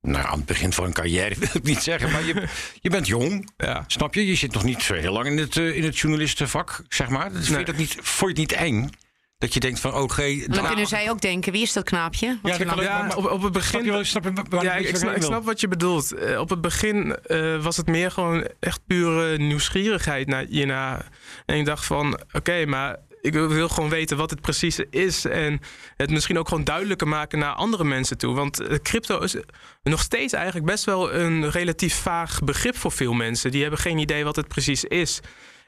nou, 0.00 0.26
aan 0.26 0.36
het 0.36 0.46
begin 0.46 0.72
van 0.72 0.84
een 0.84 0.92
carrière, 0.92 1.34
wil 1.38 1.48
ik 1.52 1.62
niet 1.62 1.82
zeggen, 1.82 2.10
maar 2.10 2.24
je, 2.24 2.44
je 2.80 2.90
bent 2.90 3.06
jong. 3.06 3.50
Ja. 3.56 3.84
Snap 3.86 4.14
je? 4.14 4.26
Je 4.26 4.34
zit 4.34 4.52
nog 4.52 4.64
niet 4.64 4.82
zo 4.82 4.94
heel 4.94 5.12
lang 5.12 5.26
in 5.26 5.38
het, 5.38 5.56
eh, 5.56 5.76
in 5.76 5.84
het 5.84 5.98
journalistenvak, 5.98 6.82
zeg 6.88 7.08
maar. 7.08 7.32
Dus 7.32 7.46
vind 7.46 7.58
je 7.58 7.64
dat 7.64 7.76
niet, 7.76 7.96
vond 8.00 8.36
je 8.36 8.42
het 8.42 8.50
niet 8.50 8.52
eng? 8.52 8.90
Dat 9.38 9.54
je 9.54 9.60
denkt 9.60 9.80
van, 9.80 9.94
oké... 9.94 10.36
Dan 10.38 10.48
nou, 10.48 10.66
kunnen 10.66 10.86
zij 10.86 11.10
ook 11.10 11.20
denken, 11.20 11.52
wie 11.52 11.62
is 11.62 11.72
dat 11.72 11.84
knaapje? 11.84 12.38
Wat 12.42 12.56
Ja, 12.56 13.02
dat 13.06 13.16
op, 13.16 13.30
op 13.30 13.42
het 13.42 13.52
begin. 13.52 13.70
Snap 13.70 13.84
je 13.84 13.90
wel- 13.90 14.04
snap 14.04 14.24
je 14.24 14.32
waar- 14.48 14.64
ja, 14.64 14.74
ik, 14.74 14.96
snap, 14.96 15.16
ik 15.16 15.22
snap 15.22 15.44
wat 15.44 15.60
je 15.60 15.68
bedoelt. 15.68 16.12
Eh, 16.12 16.40
op 16.40 16.48
het 16.50 16.60
begin 16.60 17.16
eh, 17.16 17.62
was 17.62 17.76
het 17.76 17.86
meer 17.86 18.10
gewoon 18.10 18.48
echt 18.60 18.80
pure 18.86 19.38
nieuwsgierigheid 19.38 20.26
naar 20.26 20.44
hierna. 20.48 21.04
En 21.46 21.56
ik 21.56 21.64
dacht 21.64 21.84
van, 21.84 22.20
oké, 22.32 22.66
maar 22.66 22.96
ik 23.34 23.48
wil- 23.48 23.68
gewoon 23.68 23.90
weten 23.90 24.16
wat 24.16 24.30
het 24.30 24.40
precies 24.40 24.78
is. 24.90 25.24
En 25.24 25.60
het 25.96 26.10
misschien 26.10 26.38
ook 26.38 26.48
gewoon 26.48 26.64
duidelijker 26.64 27.08
maken 27.08 27.38
naar 27.38 27.52
andere 27.52 27.84
mensen 27.84 28.18
toe. 28.18 28.34
Want 28.34 28.60
eh, 28.60 28.76
crypto 28.82 29.18
is 29.18 29.36
nog 29.82 30.00
steeds 30.00 30.32
eigenlijk 30.32 30.66
best 30.66 30.84
wel 30.84 31.12
een 31.14 31.50
relatief 31.50 31.94
vaag 31.94 32.40
begrip 32.44 32.76
voor 32.76 32.92
veel 32.92 33.12
mensen. 33.12 33.50
Die 33.50 33.60
hebben 33.62 33.80
geen 33.80 33.98
idee 33.98 34.24
wat 34.24 34.36
het 34.36 34.48
precies 34.48 34.84
is. 34.84 35.20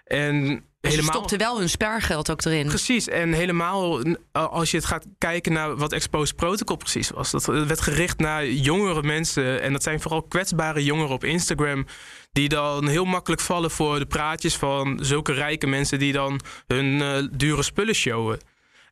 En 0.05 0.62
Dus 0.81 0.90
Ze 0.93 0.97
helemaal... 0.99 1.14
stopte 1.14 1.37
wel 1.37 1.59
hun 1.59 1.69
spaargeld 1.69 2.31
ook 2.31 2.45
erin. 2.45 2.67
Precies, 2.67 3.09
en 3.09 3.33
helemaal 3.33 4.02
als 4.33 4.71
je 4.71 4.76
het 4.76 4.87
gaat 4.87 5.07
kijken 5.19 5.52
naar 5.52 5.76
wat 5.76 5.93
Exposed 5.93 6.37
Protocol 6.37 6.76
precies 6.76 7.11
was. 7.11 7.31
Dat 7.31 7.45
werd 7.45 7.81
gericht 7.81 8.19
naar 8.19 8.47
jongere 8.47 9.02
mensen. 9.02 9.62
En 9.62 9.73
dat 9.73 9.83
zijn 9.83 10.00
vooral 10.00 10.23
kwetsbare 10.23 10.85
jongeren 10.85 11.11
op 11.14 11.25
Instagram. 11.25 11.87
Die 12.32 12.49
dan 12.49 12.88
heel 12.88 13.04
makkelijk 13.04 13.40
vallen 13.42 13.70
voor 13.70 13.99
de 13.99 14.06
praatjes 14.06 14.56
van 14.56 14.99
zulke 15.02 15.32
rijke 15.32 15.66
mensen 15.66 15.99
die 15.99 16.12
dan 16.12 16.40
hun 16.66 17.00
eh, 17.02 17.22
dure 17.32 17.62
spullen 17.62 17.94
showen. 17.94 18.38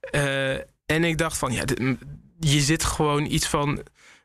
Eh, 0.00 0.52
en 0.87 1.04
ik 1.04 1.18
dacht 1.18 1.38
van, 1.38 1.52
ja, 1.52 1.64
dit- 1.64 1.97
je 2.38 2.61
zit 2.61 2.85
gewoon 2.85 3.25
iets 3.25 3.47
van. 3.47 3.68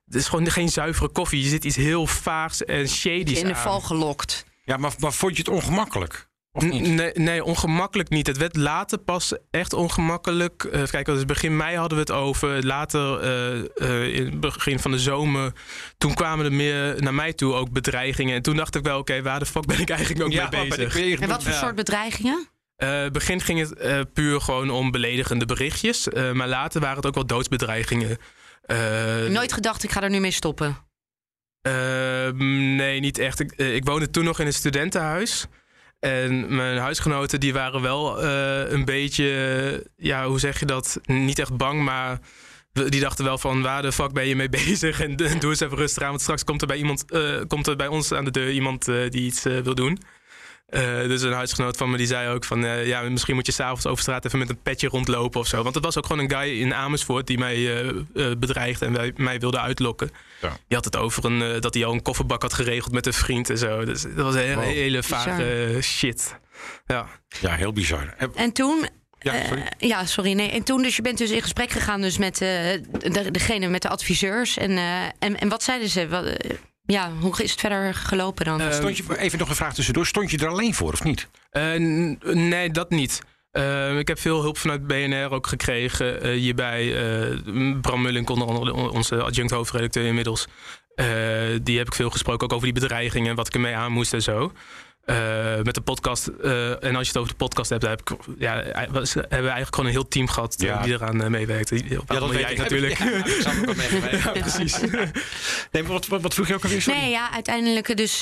Het 0.05 0.15
is 0.15 0.27
gewoon 0.27 0.49
geen 0.51 0.69
zuivere 0.69 1.09
koffie. 1.09 1.41
Je 1.43 1.49
zit 1.49 1.63
iets 1.65 1.75
heel 1.75 2.07
vaags 2.07 2.65
en 2.65 2.87
shady's 2.89 3.39
In 3.39 3.47
de 3.47 3.53
aan. 3.53 3.61
val 3.61 3.81
gelokt. 3.81 4.45
Ja, 4.65 4.77
maar, 4.77 4.93
maar 4.99 5.13
vond 5.13 5.31
je 5.35 5.41
het 5.43 5.51
ongemakkelijk? 5.51 6.29
Of 6.55 6.63
niet? 6.63 6.87
N- 6.87 6.93
Nee, 6.95 7.11
nee, 7.13 7.43
ongemakkelijk 7.43 8.09
niet. 8.09 8.27
Het 8.27 8.37
werd 8.37 8.55
later 8.55 8.97
pas 8.97 9.33
echt 9.51 9.73
ongemakkelijk. 9.73 10.63
Eh 10.63 10.83
kijk, 10.83 11.05
dus 11.05 11.25
begin 11.25 11.57
mei 11.57 11.77
hadden 11.77 11.97
we 11.97 12.03
het 12.03 12.11
over. 12.11 12.65
Later, 12.65 13.19
eh, 13.19 13.59
eh, 13.75 14.13
in 14.15 14.25
het 14.25 14.39
begin 14.39 14.79
van 14.79 14.91
de 14.91 14.99
zomer, 14.99 15.51
toen 15.97 16.13
kwamen 16.13 16.45
er 16.45 16.53
meer 16.53 16.95
naar 17.01 17.13
mij 17.13 17.33
toe 17.33 17.53
ook 17.53 17.71
bedreigingen. 17.71 18.35
En 18.35 18.41
toen 18.41 18.55
dacht 18.55 18.75
ik 18.75 18.83
wel, 18.83 18.99
oké, 18.99 19.21
waar 19.21 19.39
de 19.39 19.45
fuck 19.45 19.65
ben 19.65 19.79
ik 19.79 19.89
eigenlijk 19.89 20.21
ook 20.25 20.31
Ja, 20.31 20.49
mee 20.51 20.67
bezig? 20.67 20.95
ik 20.95 21.03
weer? 21.03 21.21
En 21.21 21.27
wat 21.29 21.43
voor 21.43 21.51
Ja. 21.51 21.57
soort 21.59 21.75
bedreigingen? 21.75 22.47
Eh, 22.75 23.07
begin 23.09 23.41
ging 23.41 23.59
het 23.59 23.73
eh, 23.73 23.99
puur 24.13 24.41
gewoon 24.41 24.69
om 24.69 24.91
beledigende 24.91 25.45
berichtjes. 25.45 26.09
Eh, 26.09 26.31
maar 26.31 26.47
later 26.47 26.81
waren 26.81 26.95
het 26.97 27.05
ook 27.05 27.13
wel 27.15 27.25
doodsbedreigingen. 27.25 28.17
Eh, 28.63 29.25
Nooit 29.29 29.53
gedacht, 29.53 29.83
ik 29.83 29.91
ga 29.91 30.01
er 30.03 30.09
nu 30.09 30.19
mee 30.19 30.31
stoppen. 30.31 30.77
nee, 32.75 32.99
niet 32.99 33.17
echt. 33.17 33.39
Ik, 33.39 33.51
ik 33.51 33.85
woonde 33.85 34.09
toen 34.09 34.23
nog 34.23 34.39
in 34.39 34.45
een 34.45 34.53
studentenhuis. 34.53 35.45
En 36.03 36.55
mijn 36.55 36.77
huisgenoten 36.77 37.39
die 37.39 37.53
waren 37.53 37.81
wel 37.81 38.23
eh, 38.23 38.71
een 38.71 38.85
beetje, 38.85 39.87
ja, 39.97 40.27
hoe 40.27 40.39
zeg 40.39 40.59
je 40.59 40.65
dat? 40.65 40.99
Niet 41.05 41.39
echt 41.39 41.57
bang, 41.57 41.81
maar 41.81 42.19
die 42.71 42.99
dachten 42.99 43.25
wel 43.25 43.37
van 43.37 43.61
waar 43.61 43.81
de 43.81 43.91
fuck 43.91 44.11
ben 44.11 44.27
je 44.27 44.35
mee 44.35 44.49
bezig? 44.65 45.01
En 45.01 45.15
eh, 45.15 45.39
doe 45.39 45.49
eens 45.49 45.59
even 45.59 45.77
rustig 45.77 46.03
aan, 46.03 46.09
want 46.09 46.21
straks 46.21 46.43
komt 46.43 46.61
er 46.61 46.67
bij, 46.67 46.77
iemand, 46.77 47.11
eh, 47.11 47.41
komt 47.47 47.67
er 47.67 47.75
bij 47.75 47.87
ons 47.87 48.11
aan 48.11 48.25
de 48.25 48.31
deur 48.31 48.51
iemand 48.51 48.85
die 48.85 49.21
iets 49.21 49.43
wil 49.43 49.75
doen. 49.75 49.99
Eh, 50.73 51.07
dus 51.07 51.21
een 51.21 51.31
huisgenoot 51.33 51.77
van 51.77 51.89
me 51.91 51.97
die 51.97 52.07
zei 52.07 52.29
ook 52.29 52.43
van... 52.45 52.65
eh, 52.65 52.87
ja, 52.87 53.01
misschien 53.01 53.35
moet 53.35 53.45
je 53.45 53.51
s'avonds 53.51 53.85
over 53.85 54.01
straat 54.01 54.25
even 54.25 54.39
met 54.39 54.49
een 54.49 54.61
petje 54.61 54.87
rondlopen 54.87 55.39
of 55.39 55.47
zo. 55.47 55.63
Want 55.63 55.75
het 55.75 55.83
was 55.83 55.97
ook 55.97 56.05
gewoon 56.05 56.21
een 56.23 56.31
guy 56.37 56.59
in 56.61 56.73
Amersfoort 56.73 57.27
die 57.27 57.37
mij 57.37 57.81
eh, 57.83 58.31
bedreigde... 58.37 58.85
en 58.85 58.93
wij, 58.93 59.11
mij 59.15 59.39
wilde 59.39 59.59
uitlokken. 59.59 60.11
Ja. 60.41 60.49
Die 60.49 60.75
had 60.77 60.85
het 60.85 60.95
over 60.95 61.25
een, 61.25 61.41
eh, 61.41 61.61
dat 61.61 61.73
hij 61.73 61.85
al 61.85 61.93
een 61.93 62.01
kofferbak 62.01 62.41
had 62.41 62.53
geregeld 62.53 62.93
met 62.93 63.05
een 63.05 63.13
vriend 63.13 63.49
en 63.49 63.57
zo. 63.57 63.85
Dus 63.85 64.01
dat 64.01 64.11
was 64.25 64.33
een 64.33 64.39
hele, 64.41 64.55
Wow. 64.55 64.63
hele 64.63 65.03
vage 65.03 65.77
shit. 65.81 66.35
Ja. 66.85 67.07
Ja, 67.41 67.55
heel 67.55 67.73
bizar. 67.73 68.13
En- 68.17 68.31
En 68.35 68.51
toen. 68.51 68.87
Ja, 69.19 69.33
eh, 69.33 69.47
sorry. 69.47 69.63
ja, 69.77 70.05
sorry. 70.05 70.31
Nee. 70.33 70.49
En 70.49 70.63
toen, 70.63 70.81
dus 70.81 70.95
je 70.95 71.01
bent 71.01 71.17
dus 71.17 71.29
in 71.31 71.41
gesprek 71.41 71.69
gegaan 71.69 72.01
dus 72.01 72.17
met 72.17 72.41
eh, 72.41 72.47
de, 72.99 73.31
degene 73.31 73.67
met 73.67 73.81
de 73.81 73.89
adviseurs. 73.89 74.57
En, 74.57 74.71
eh, 74.77 75.03
en, 75.19 75.39
en 75.39 75.49
wat 75.49 75.63
zeiden 75.63 75.89
ze? 75.89 76.07
Wat, 76.07 76.25
ja, 76.85 77.11
hoe 77.19 77.43
is 77.43 77.51
het 77.51 77.59
verder 77.59 77.93
gelopen 77.93 78.45
dan? 78.45 78.61
Eh, 78.61 78.71
Stond 78.71 78.97
je, 78.97 79.17
even 79.17 79.39
nog 79.39 79.49
een 79.49 79.55
vraag 79.55 79.73
tussendoor. 79.73 80.05
Stond 80.05 80.31
je 80.31 80.37
er 80.37 80.47
alleen 80.47 80.73
voor 80.73 80.93
of 80.93 81.03
niet? 81.03 81.27
Eh, 81.49 81.63
nee, 82.33 82.69
dat 82.71 82.89
niet. 82.89 83.21
Eh, 83.51 83.97
ik 83.97 84.07
heb 84.07 84.19
veel 84.19 84.41
hulp 84.41 84.57
vanuit 84.57 84.87
BNR 84.87 85.31
ook 85.31 85.47
gekregen 85.47 86.21
eh, 86.21 86.31
hierbij. 86.31 86.95
eh, 87.21 87.37
Bram 87.81 88.01
Mullink, 88.01 88.29
onder 88.29 88.47
andere 88.47 88.91
onze 88.91 89.21
adjunct 89.23 89.51
hoofdredacteur 89.51 90.05
inmiddels. 90.05 90.47
Eh, 90.95 91.07
die 91.63 91.77
heb 91.77 91.87
ik 91.87 91.93
veel 91.95 92.09
gesproken, 92.09 92.43
ook 92.43 92.53
over 92.53 92.71
die 92.73 92.81
bedreigingen 92.81 93.29
en 93.29 93.35
wat 93.35 93.47
ik 93.47 93.53
ermee 93.53 93.75
aan 93.75 93.91
moest 93.91 94.13
en 94.13 94.21
zo. 94.21 94.51
Eh, 95.05 95.61
met 95.63 95.73
de 95.75 95.81
podcast, 95.81 96.27
eh, 96.27 96.83
en 96.83 96.95
als 96.95 97.01
je 97.07 97.07
het 97.13 97.17
over 97.17 97.29
de 97.29 97.35
podcast 97.37 97.69
hebt, 97.69 97.81
dan 97.81 97.89
heb 97.89 98.01
ik, 98.01 98.15
ja, 98.39 98.63
was- 98.91 99.13
hebben 99.13 99.29
we 99.29 99.35
eigenlijk 99.37 99.75
gewoon 99.75 99.85
een 99.85 99.95
heel 99.95 100.07
team 100.07 100.27
gehad 100.27 100.55
eh, 100.59 100.67
Ja. 100.67 100.81
die 100.81 100.93
eraan 100.93 101.31
meewerkte. 101.31 101.75
Ja, 101.89 101.99
dat 102.07 102.29
weet 102.29 102.39
jij 102.39 102.51
ik. 102.51 102.57
natuurlijk. 102.57 102.97
Ja, 102.97 103.05
ik 103.25 103.41
zou 103.41 103.67
ook. 103.69 103.75
Ja, 104.23 104.31
precies. 104.31 104.77
Nee, 105.71 105.83
wat, 105.83 106.07
wat, 106.07 106.21
wat 106.21 106.33
vroeg 106.33 106.47
je 106.47 106.53
ook 106.53 106.63
alweer? 106.63 106.81
Sorry. 106.81 106.99
Nee, 106.99 107.09
ja, 107.09 107.31
uiteindelijk 107.31 107.97
dus. 107.97 108.21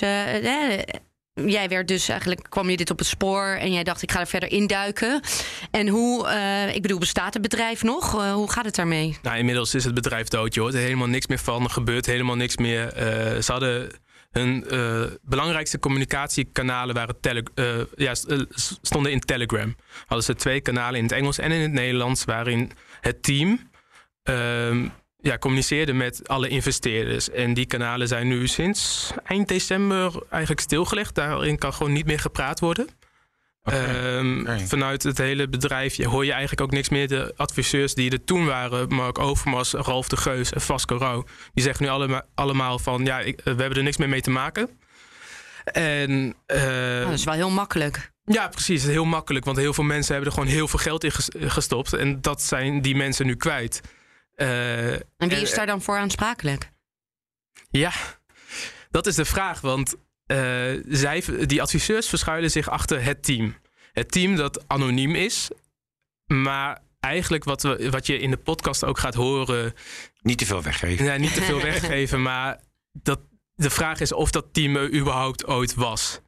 jij 1.34 1.68
werd 1.70 1.88
dus 1.88 2.10
eigenlijk 2.10 2.46
kwam 2.50 2.70
je 2.70 2.78
dit 2.78 2.90
op 2.92 2.98
het 3.00 3.08
spoor 3.08 3.46
en 3.46 3.74
jij 3.74 3.84
dacht 3.84 4.02
ik 4.02 4.12
ga 4.12 4.20
er 4.20 4.28
verder 4.28 4.52
induiken. 4.52 5.22
En 5.72 5.88
hoe, 5.88 6.28
eh, 6.28 6.76
ik 6.76 6.82
bedoel, 6.82 7.00
bestaat 7.00 7.34
het 7.34 7.42
bedrijf 7.42 7.84
nog? 7.84 8.12
Hoe 8.34 8.52
gaat 8.52 8.66
het 8.66 8.76
daarmee? 8.76 9.18
Nou, 9.22 9.38
inmiddels 9.38 9.74
is 9.76 9.84
het 9.84 9.94
bedrijf 9.94 10.28
dood, 10.28 10.54
joh. 10.54 10.68
Er 10.68 10.76
is 10.76 10.82
helemaal 10.84 11.08
niks 11.08 11.28
meer 11.28 11.40
van. 11.40 11.64
Er 11.64 11.70
gebeurt 11.70 12.06
helemaal 12.06 12.36
niks 12.36 12.58
meer. 12.58 12.94
Eh, 12.94 13.42
ze 13.42 13.52
hadden 13.52 13.92
hun 14.32 14.68
eh, 14.68 15.04
belangrijkste 15.22 15.80
communicatiekanalen 15.80 16.96
waren 16.96 17.16
eh, 17.54 17.66
ja, 17.96 18.14
eh, 18.28 18.40
stonden 18.82 19.12
in 19.12 19.20
Telegram. 19.20 19.76
Hadden 20.06 20.26
ze 20.26 20.36
twee 20.36 20.62
kanalen 20.62 20.98
in 20.98 21.04
het 21.04 21.12
Engels 21.14 21.38
en 21.38 21.52
in 21.52 21.62
het 21.62 21.72
Nederlands, 21.72 22.26
waarin 22.26 22.72
het 23.02 23.24
team 23.24 23.70
ehm, 24.24 24.88
ja, 25.18 25.38
communiceerde 25.38 25.94
met 25.94 26.28
alle 26.28 26.48
investeerders. 26.48 27.30
En 27.30 27.54
die 27.54 27.66
kanalen 27.66 28.08
zijn 28.08 28.28
nu 28.28 28.48
sinds 28.48 29.12
eind 29.24 29.48
december 29.48 30.24
eigenlijk 30.30 30.62
stilgelegd. 30.62 31.16
Daarin 31.16 31.58
kan 31.58 31.74
gewoon 31.74 31.94
niet 31.94 32.06
meer 32.06 32.20
gepraat 32.20 32.60
worden. 32.60 32.88
Ehm. 33.63 34.65
Vanuit 34.68 35.03
het 35.03 35.18
hele 35.18 35.48
bedrijf 35.50 35.96
je- 35.96 36.08
hoor 36.08 36.25
je 36.25 36.32
eigenlijk 36.32 36.62
ook 36.62 36.72
niks 36.72 36.89
meer. 36.89 37.08
De 37.08 37.34
adviseurs 37.38 37.94
die 37.94 38.12
er 38.12 38.24
toen 38.24 38.46
waren, 38.46 38.94
Mark 38.94 39.20
Overmars, 39.20 39.72
Ralf 39.74 40.08
de 40.08 40.18
Geus 40.18 40.51
en 40.53 40.62
Vasco 40.62 40.98
Rauw, 40.98 41.25
die 41.53 41.63
zeggen 41.63 41.86
nu 41.86 41.91
allema- 41.91 42.25
allemaal 42.36 42.80
van 42.80 43.06
ja, 43.06 43.20
ik- 43.20 43.41
we 43.44 43.50
hebben 43.50 43.74
er 43.77 43.84
niks 43.84 43.98
meer 43.98 44.10
mee 44.10 44.22
te 44.22 44.30
maken. 44.30 44.70
En 45.63 46.36
eh, 46.46 46.62
Nou, 46.63 47.03
dat 47.06 47.13
is 47.13 47.24
wel 47.24 47.34
heel 47.34 47.50
makkelijk. 47.50 48.12
ja, 48.24 48.48
precies. 48.48 48.80
Het 48.82 48.89
is 48.89 48.96
heel 48.96 49.06
makkelijk, 49.06 49.46
want 49.46 49.58
heel 49.58 49.74
veel 49.74 49.84
mensen 49.84 50.13
hebben 50.13 50.32
er 50.34 50.38
gewoon 50.39 50.53
heel 50.56 50.68
veel 50.68 50.80
geld 50.80 51.03
in 51.03 51.12
ges- 51.12 51.30
gestopt. 51.39 51.94
En 51.94 52.22
dat 52.22 52.41
zijn 52.41 52.82
die 52.82 52.96
mensen 52.96 53.25
nu 53.25 53.36
kwijt. 53.36 53.82
Eh, 54.36 54.91
En 54.94 55.03
wie 55.18 55.41
is 55.41 55.53
daar 55.53 55.65
dan 55.65 55.82
voor 55.82 55.98
aansprakelijk? 55.98 56.70
ja, 57.70 57.91
dat 58.91 59.08
is 59.08 59.15
de 59.15 59.25
vraag. 59.25 59.62
Want 59.62 59.94
eh, 59.94 60.00
zij, 60.88 61.24
die 61.46 61.62
adviseurs 61.62 62.10
verschuilen 62.10 62.52
zich 62.52 62.70
achter 62.70 63.04
het 63.04 63.24
team. 63.24 63.56
Het 63.92 64.12
team 64.12 64.36
dat 64.36 64.64
anoniem 64.68 65.16
is. 65.16 65.50
Maar 66.26 66.80
eigenlijk 67.00 67.44
wat, 67.44 67.62
we, 67.64 67.88
wat 67.90 68.06
je 68.08 68.20
in 68.20 68.30
de 68.32 68.38
podcast 68.38 68.84
ook 68.86 69.00
gaat 69.00 69.14
horen... 69.16 69.74
Niet 70.22 70.38
te 70.38 70.46
veel 70.46 70.62
weggeven. 70.64 71.06
Nee, 71.06 71.20
niet 71.20 71.34
te 71.34 71.42
veel 71.42 71.62
weggeven. 71.72 72.22
Maar 72.22 72.60
dat, 72.92 73.20
de 73.56 73.70
vraag 73.70 74.00
is 74.00 74.12
of 74.14 74.32
dat 74.32 74.46
team 74.52 74.76
er 74.76 74.94
überhaupt 74.94 75.46
ooit 75.48 75.74
was. 75.74 76.20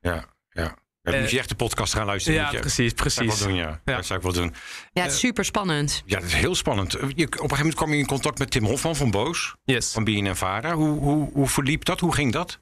Ja, 0.00 0.24
ja. 0.50 0.76
Dan 1.02 1.14
Eh, 1.14 1.20
moet 1.20 1.30
je 1.30 1.38
echt 1.38 1.48
de 1.48 1.54
podcast 1.54 1.92
gaan 1.94 2.06
luisteren. 2.06 2.40
ja, 2.40 2.50
je- 2.52 2.58
precies, 2.58 2.94
Dat 2.94 3.12
zou 3.12 3.26
ik 3.26 3.32
precies. 3.32 3.44
wel 3.46 3.54
doen, 3.54 3.64
ja. 3.66 3.80
Ja. 3.84 3.96
Dat 3.96 4.06
zou 4.06 4.18
ik 4.18 4.24
wel 4.24 4.34
doen. 4.34 4.54
Ja, 4.92 5.02
het 5.02 5.12
is 5.12 5.18
super 5.18 5.44
spannend. 5.44 6.02
Ja, 6.06 6.18
dat 6.18 6.26
is 6.28 6.34
heel 6.34 6.54
spannend. 6.54 6.92
Je, 6.92 6.98
op 7.00 7.08
een 7.16 7.22
gegeven 7.32 7.56
moment 7.56 7.74
kwam 7.74 7.92
je 7.92 7.98
in 7.98 8.06
contact 8.06 8.38
met 8.38 8.50
Tim 8.50 8.64
Hofman 8.64 8.96
van 8.96 9.10
Boos. 9.10 9.54
Yes. 9.64 9.92
Van 9.92 10.04
BNN 10.04 10.34
Vara. 10.34 10.74
Hoe, 10.74 10.98
hoe, 10.98 11.30
hoe 11.32 11.48
verliep 11.48 11.84
dat? 11.84 12.00
Hoe 12.00 12.14
ging 12.14 12.32
dat? 12.32 12.58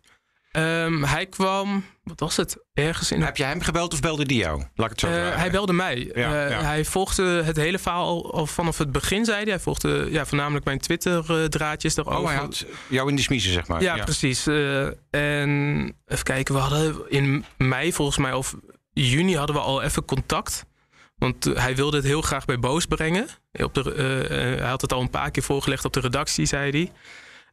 Ehm, 0.56 1.02
hij 1.02 1.26
kwam, 1.26 1.84
wat 2.02 2.20
was 2.20 2.36
het? 2.36 2.56
Ergens 2.74 3.12
in 3.12 3.22
Heb 3.22 3.36
je 3.36 3.44
hem 3.44 3.60
gebeld 3.60 3.92
of 3.92 4.00
belde 4.00 4.26
die 4.26 4.38
jou? 4.38 4.58
Laat 4.74 4.86
ik 4.86 4.90
het 4.90 5.00
zo 5.00 5.06
vragen. 5.06 5.38
hij 5.38 5.50
belde 5.50 5.72
mij. 5.72 6.10
Ja, 6.14 6.44
Eh, 6.44 6.50
ja. 6.50 6.62
Hij 6.62 6.84
volgde 6.84 7.42
het 7.42 7.56
hele 7.56 7.78
verhaal 7.78 8.06
al, 8.06 8.32
al 8.34 8.46
vanaf 8.46 8.78
het 8.78 8.92
begin, 8.92 9.24
zei 9.24 9.36
hij. 9.42 9.50
Hij 9.50 9.58
volgde 9.60 10.08
ja, 10.10 10.26
voornamelijk 10.26 10.64
mijn 10.64 10.78
Twitter-draadjes 10.78 11.94
daarover. 11.94 12.20
Oh, 12.20 12.26
hij 12.28 12.36
had 12.36 12.66
jou 12.88 13.08
in 13.08 13.16
de 13.16 13.22
smiezen, 13.22 13.52
zeg 13.52 13.66
maar. 13.66 13.82
ja, 13.82 14.04
precies. 14.04 14.46
Eh, 14.46 14.86
en 15.10 15.94
even 16.06 16.24
kijken, 16.24 16.54
we 16.54 16.60
hadden 16.60 16.96
in 17.08 17.44
mei 17.56 17.92
volgens 17.92 18.18
mij 18.18 18.32
of 18.32 18.54
juni 18.92 19.36
hadden 19.36 19.56
we 19.56 19.62
al 19.62 19.82
even 19.82 20.04
contact. 20.04 20.64
Want 21.18 21.44
hij 21.44 21.76
wilde 21.76 21.96
het 21.96 22.06
heel 22.06 22.22
graag 22.22 22.44
bij 22.44 22.58
Boos 22.58 22.86
brengen. 22.86 23.26
Op 23.52 23.74
de, 23.74 23.94
hij 24.58 24.68
had 24.68 24.80
het 24.80 24.92
al 24.92 25.00
een 25.00 25.10
paar 25.10 25.30
keer 25.30 25.42
voorgelegd 25.42 25.84
op 25.84 25.92
de 25.92 26.00
redactie, 26.00 26.46
zei 26.46 26.70
hij. 26.70 26.92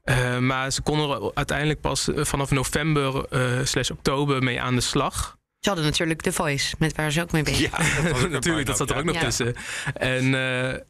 Eh, 0.04 0.38
maar 0.38 0.72
ze 0.72 0.82
konden 0.82 1.10
er 1.10 1.32
uiteindelijk 1.34 1.82
pas 1.82 2.14
eh, 2.14 2.24
vanaf 2.24 2.52
november 2.52 3.26
eh, 3.30 3.60
slash 3.64 3.90
oktober 3.90 4.44
mee 4.44 4.62
aan 4.62 4.76
de 4.76 4.82
slag. 4.82 5.38
Ze 5.60 5.70
hadden 5.70 5.86
natuurlijk 5.88 6.22
The 6.22 6.32
Voice, 6.32 6.76
met 6.80 6.96
waar 6.96 7.12
ze 7.12 7.22
ook 7.22 7.32
mee 7.32 7.44
bezig 7.44 7.60
Ja, 7.78 8.08
ook 8.10 8.22
een 8.24 8.32
Natuurlijk, 8.40 8.68
dat 8.68 8.78
zat 8.78 8.90
er 8.90 8.98
ook 8.98 9.04
nog 9.04 9.16
Ja. 9.16 9.22
tussen. 9.22 9.56
En 9.94 10.86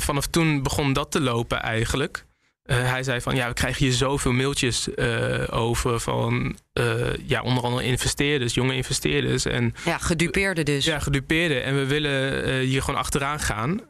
vanaf 0.00 0.26
toen 0.26 0.62
begon 0.62 0.92
dat 0.92 1.10
te 1.10 1.20
lopen 1.20 1.60
eigenlijk. 1.62 2.24
Hij 2.62 3.02
zei 3.02 3.20
van, 3.20 3.34
ja, 3.34 3.48
we 3.48 3.54
krijgen 3.54 3.84
hier 3.84 3.94
zoveel 3.94 4.32
mailtjes 4.32 4.96
over 5.50 6.00
van, 6.00 6.56
ja, 7.26 7.42
onder 7.42 7.64
andere 7.64 7.84
investeerders, 7.84 8.54
jonge 8.54 8.74
investeerders 8.74 9.44
en 9.44 9.74
Ja, 9.84 9.98
gedupeerde 9.98 10.62
dus. 10.62 10.84
ja, 10.84 10.98
gedupeerden. 10.98 11.62
En 11.64 11.74
we 11.74 11.86
willen 11.86 12.58
hier 12.60 12.82
gewoon 12.82 13.00
achteraan 13.00 13.40
gaan. 13.40 13.80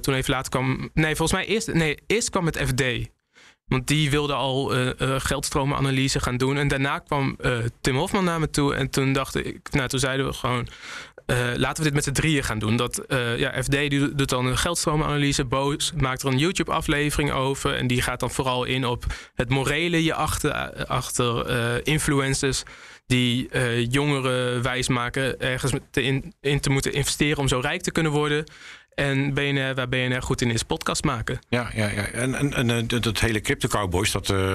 Toen 0.00 0.14
even 0.14 0.30
later 0.32 0.50
kwam, 0.50 0.90
nee, 0.94 1.16
volgens 1.16 1.32
mij 1.38 1.46
eerst, 1.46 1.72
nee, 1.72 1.98
eerst 2.06 2.30
kwam 2.30 2.46
het 2.46 2.58
FD. 2.66 2.82
Want 3.66 3.86
die 3.86 4.10
wilde 4.10 4.34
al 4.34 4.74
eh 4.74 5.00
eh, 5.00 5.20
geldstromenanalyse 5.20 6.20
gaan 6.20 6.36
doen. 6.36 6.56
En 6.56 6.68
daarna 6.68 6.98
kwam 6.98 7.36
eh, 7.40 7.58
Tim 7.80 7.96
Hofman 7.96 8.24
naar 8.24 8.40
me 8.40 8.50
toe. 8.50 8.74
En 8.74 8.90
toen 8.90 9.12
dacht 9.12 9.34
ik, 9.34 9.58
nou, 9.70 9.88
toen 9.88 9.98
zeiden 10.00 10.26
we 10.26 10.32
gewoon. 10.32 10.68
laten 11.56 11.76
we 11.76 11.82
dit 11.82 11.94
met 11.94 12.04
z'n 12.04 12.12
drieën 12.12 12.44
gaan 12.44 12.58
doen. 12.58 12.76
Dat 12.76 13.04
ja, 13.36 13.62
FD 13.62 13.90
doet- 13.90 14.28
dan 14.28 14.46
een 14.46 14.58
geldstromenanalyse. 14.58 15.44
Boos 15.44 15.92
maakt 15.96 16.22
er 16.22 16.28
een 16.28 16.38
YouTube-aflevering 16.38 17.32
over. 17.32 17.74
En 17.74 17.86
die 17.86 18.02
gaat 18.02 18.20
dan 18.20 18.30
vooral 18.30 18.64
in 18.64 18.86
op 18.86 19.04
het 19.34 19.48
morele 19.48 20.04
je 20.04 20.14
achter, 20.14 20.52
achter 20.86 21.86
influencers. 21.86 22.62
Die 23.06 23.48
jongeren 23.88 24.62
wijsmaken 24.62 25.40
ergens 25.40 25.72
met 25.72 25.82
te 25.90 26.02
in, 26.02 26.34
in 26.40 26.60
te 26.60 26.70
moeten 26.70 26.92
investeren 26.92 27.38
om 27.38 27.48
zo 27.48 27.58
rijk 27.58 27.82
te 27.82 27.92
kunnen 27.92 28.12
worden. 28.12 28.44
En 28.96 29.34
BNR, 29.34 29.74
waar 29.74 29.88
BNR 29.88 30.22
goed 30.22 30.40
in 30.40 30.50
is, 30.50 30.62
podcast 30.62 31.04
maken. 31.04 31.38
Ja, 31.48 31.70
ja, 31.74 31.88
ja. 31.88 32.06
En, 32.06 32.34
en, 32.34 32.54
en 32.54 32.70
eh, 32.70 33.00
dat, 33.00 33.20
hele 33.20 33.40
Crypto 33.40 33.68
Cowboys, 33.68 34.10
dat, 34.10 34.30
eh, 34.30 34.54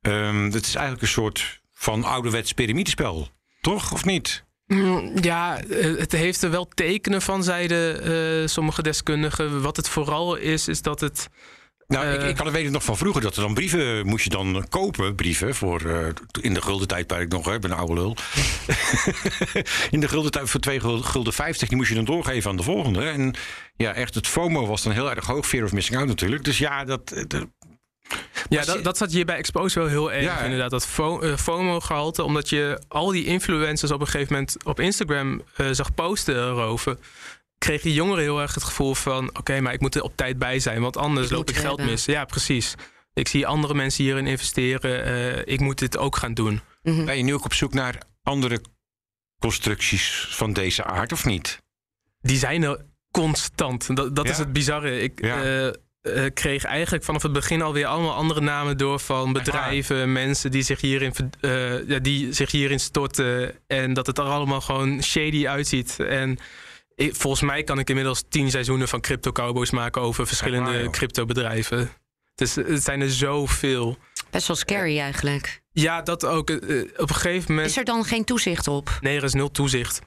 ehm, 0.00 0.50
dat 0.50 0.62
is 0.62 0.74
eigenlijk 0.74 1.02
een 1.02 1.08
soort 1.08 1.60
van 1.72 2.04
ouderwets 2.04 2.52
piramidespel. 2.52 3.28
Toch, 3.60 3.92
of 3.92 4.04
niet? 4.04 4.44
Mm, 4.66 5.12
Ja, 5.20 5.60
eh, 5.60 5.96
het 5.96 6.12
heeft 6.12 6.42
er 6.42 6.50
wel 6.50 6.68
tekenen 6.68 7.22
van, 7.22 7.44
zeiden 7.44 8.48
sommige 8.50 8.82
deskundigen. 8.82 9.62
Wat 9.62 9.76
het 9.76 9.88
vooral 9.88 10.36
is, 10.36 10.68
is 10.68 10.82
dat 10.82 11.00
het. 11.00 11.28
Nou, 11.86 12.06
ik, 12.06 12.22
ik 12.22 12.36
kan 12.36 12.46
het 12.46 12.54
weten 12.54 12.72
nog 12.72 12.84
van 12.84 12.96
vroeger 12.96 13.22
dat 13.22 13.36
er 13.36 13.42
dan 13.42 13.54
brieven 13.54 14.06
moest 14.06 14.24
je 14.24 14.30
dan 14.30 14.66
kopen, 14.68 15.14
brieven 15.14 15.54
voor 15.54 15.82
in 16.40 16.54
de 16.54 16.62
gulden 16.62 16.88
tijdperk 16.88 17.28
nog, 17.32 17.44
hè, 17.44 17.54
ik 17.54 17.60
ben 17.60 17.70
een 17.70 17.76
oude 17.76 17.94
lul. 17.94 18.16
in 19.90 20.00
de 20.00 20.08
gulden 20.08 20.30
tijd 20.30 20.50
voor 20.50 20.60
2 20.60 20.80
gulden 21.02 21.32
50, 21.32 21.68
die 21.68 21.76
moest 21.76 21.88
je 21.88 21.94
dan 21.94 22.04
doorgeven 22.04 22.50
aan 22.50 22.56
de 22.56 22.62
volgende. 22.62 23.08
En 23.08 23.34
ja, 23.78 23.92
echt 23.94 24.14
het 24.14 24.26
FOMO 24.26 24.66
was 24.66 24.82
dan 24.82 24.92
heel 24.92 25.10
erg 25.10 25.26
hoog, 25.26 25.46
fear 25.46 25.64
of 25.64 25.72
missing 25.72 25.98
out 25.98 26.06
natuurlijk. 26.08 26.44
Dus 26.44 26.58
ja, 26.58 26.84
dat, 26.84 27.12
eh, 27.12 27.24
dat 27.26 27.46
Ja, 28.48 28.64
dat, 28.64 28.84
dat 28.84 28.96
zat 28.96 29.12
hier 29.12 29.24
bij 29.24 29.36
Expose 29.36 29.78
wel 29.78 29.88
heel 29.88 30.12
erg. 30.12 30.24
Ja, 30.24 30.40
inderdaad, 30.40 30.70
dat 30.70 30.88
eh, 31.22 31.36
FOMO-gehalte. 31.36 32.22
Omdat 32.22 32.48
je 32.48 32.80
al 32.88 33.10
die 33.10 33.24
influencers 33.24 33.90
op 33.90 34.00
een 34.00 34.06
gegeven 34.06 34.32
moment 34.32 34.56
op 34.64 34.80
Instagram 34.80 35.42
eh, 35.56 35.66
zag 35.72 35.94
posten 35.94 36.34
erover. 36.34 36.96
Kregen 37.58 37.92
jongeren 37.92 38.22
heel 38.22 38.40
erg 38.40 38.54
het 38.54 38.64
gevoel 38.64 38.94
van: 38.94 39.28
oké, 39.38 39.60
maar 39.60 39.72
ik 39.72 39.80
moet 39.80 39.94
er 39.94 40.02
op 40.02 40.16
tijd 40.16 40.38
bij 40.38 40.58
zijn, 40.58 40.80
want 40.80 40.96
anders 40.96 41.26
Ik 41.26 41.32
loop 41.32 41.48
ik 41.48 41.56
geld 41.56 41.76
hebben. 41.76 41.86
mis. 41.94 42.04
Ja, 42.04 42.24
precies. 42.24 42.74
Ik 43.14 43.28
zie 43.28 43.46
andere 43.46 43.74
mensen 43.74 44.04
hierin 44.04 44.26
investeren. 44.26 45.04
eh, 45.04 45.52
ik 45.54 45.60
moet 45.60 45.78
dit 45.78 45.96
ook 45.96 46.16
gaan 46.16 46.34
doen. 46.34 46.60
ben 46.82 47.16
je 47.16 47.22
nu 47.22 47.34
ook 47.34 47.44
op 47.44 47.54
zoek 47.54 47.74
naar 47.74 47.98
andere 48.22 48.60
constructies 49.38 50.26
van 50.30 50.52
deze 50.52 50.84
aard 50.84 51.12
of 51.12 51.24
niet? 51.24 51.58
Die 52.20 52.36
zijn 52.38 52.62
er 52.62 52.84
constant. 53.10 53.96
Dat, 53.96 54.16
dat 54.16 54.24
Ja? 54.26 54.30
is 54.32 54.38
het 54.38 54.52
bizarre. 54.52 55.00
Ik, 55.00 55.24
Ja. 55.24 55.42
eh, 55.42 55.66
eh, 55.66 55.72
kreeg 56.34 56.64
eigenlijk 56.64 57.04
vanaf 57.04 57.22
het 57.22 57.32
begin 57.32 57.62
alweer 57.62 57.86
allemaal 57.86 58.14
andere 58.14 58.40
namen 58.40 58.76
door 58.76 58.98
van 59.00 59.32
bedrijven, 59.32 60.12
mensen 60.12 60.50
die 60.50 60.62
zich 60.62 60.80
hierin, 60.80 61.12
eh, 61.40 61.88
ja, 61.88 61.98
die 61.98 62.32
zich 62.32 62.50
hierin 62.50 62.80
storten. 62.80 63.54
En 63.66 63.92
dat 63.92 64.06
het 64.06 64.18
er 64.18 64.24
allemaal 64.24 64.60
gewoon 64.60 65.02
shady 65.02 65.46
uitziet. 65.48 65.96
En 66.00 66.38
ik- 66.94 67.16
volgens 67.16 67.42
mij 67.42 67.62
kan 67.62 67.78
ik 67.78 67.88
inmiddels 67.88 68.24
tien 68.28 68.50
seizoenen 68.50 68.88
van 68.88 69.00
Crypto 69.00 69.32
Cowboys 69.32 69.70
maken 69.70 70.02
over 70.02 70.26
verschillende 70.26 70.90
crypto 70.90 71.24
bedrijven. 71.24 71.90
Dus 72.34 72.54
het 72.54 72.82
zijn 72.82 73.00
er 73.00 73.10
zoveel. 73.10 73.98
Best 74.30 74.46
wel 74.46 74.56
scary 74.56 74.98
eigenlijk. 74.98 75.62
Ja, 75.72 76.02
dat 76.02 76.24
ook. 76.24 76.50
op 76.50 77.08
een 77.10 77.14
gegeven 77.14 77.44
moment. 77.52 77.70
Is 77.70 77.76
er 77.76 77.84
dan 77.84 78.04
geen 78.04 78.24
toezicht 78.24 78.68
op? 78.68 78.98
Nee, 79.00 79.16
er 79.16 79.24
is 79.24 79.32
nul 79.32 79.50
toezicht. 79.50 80.00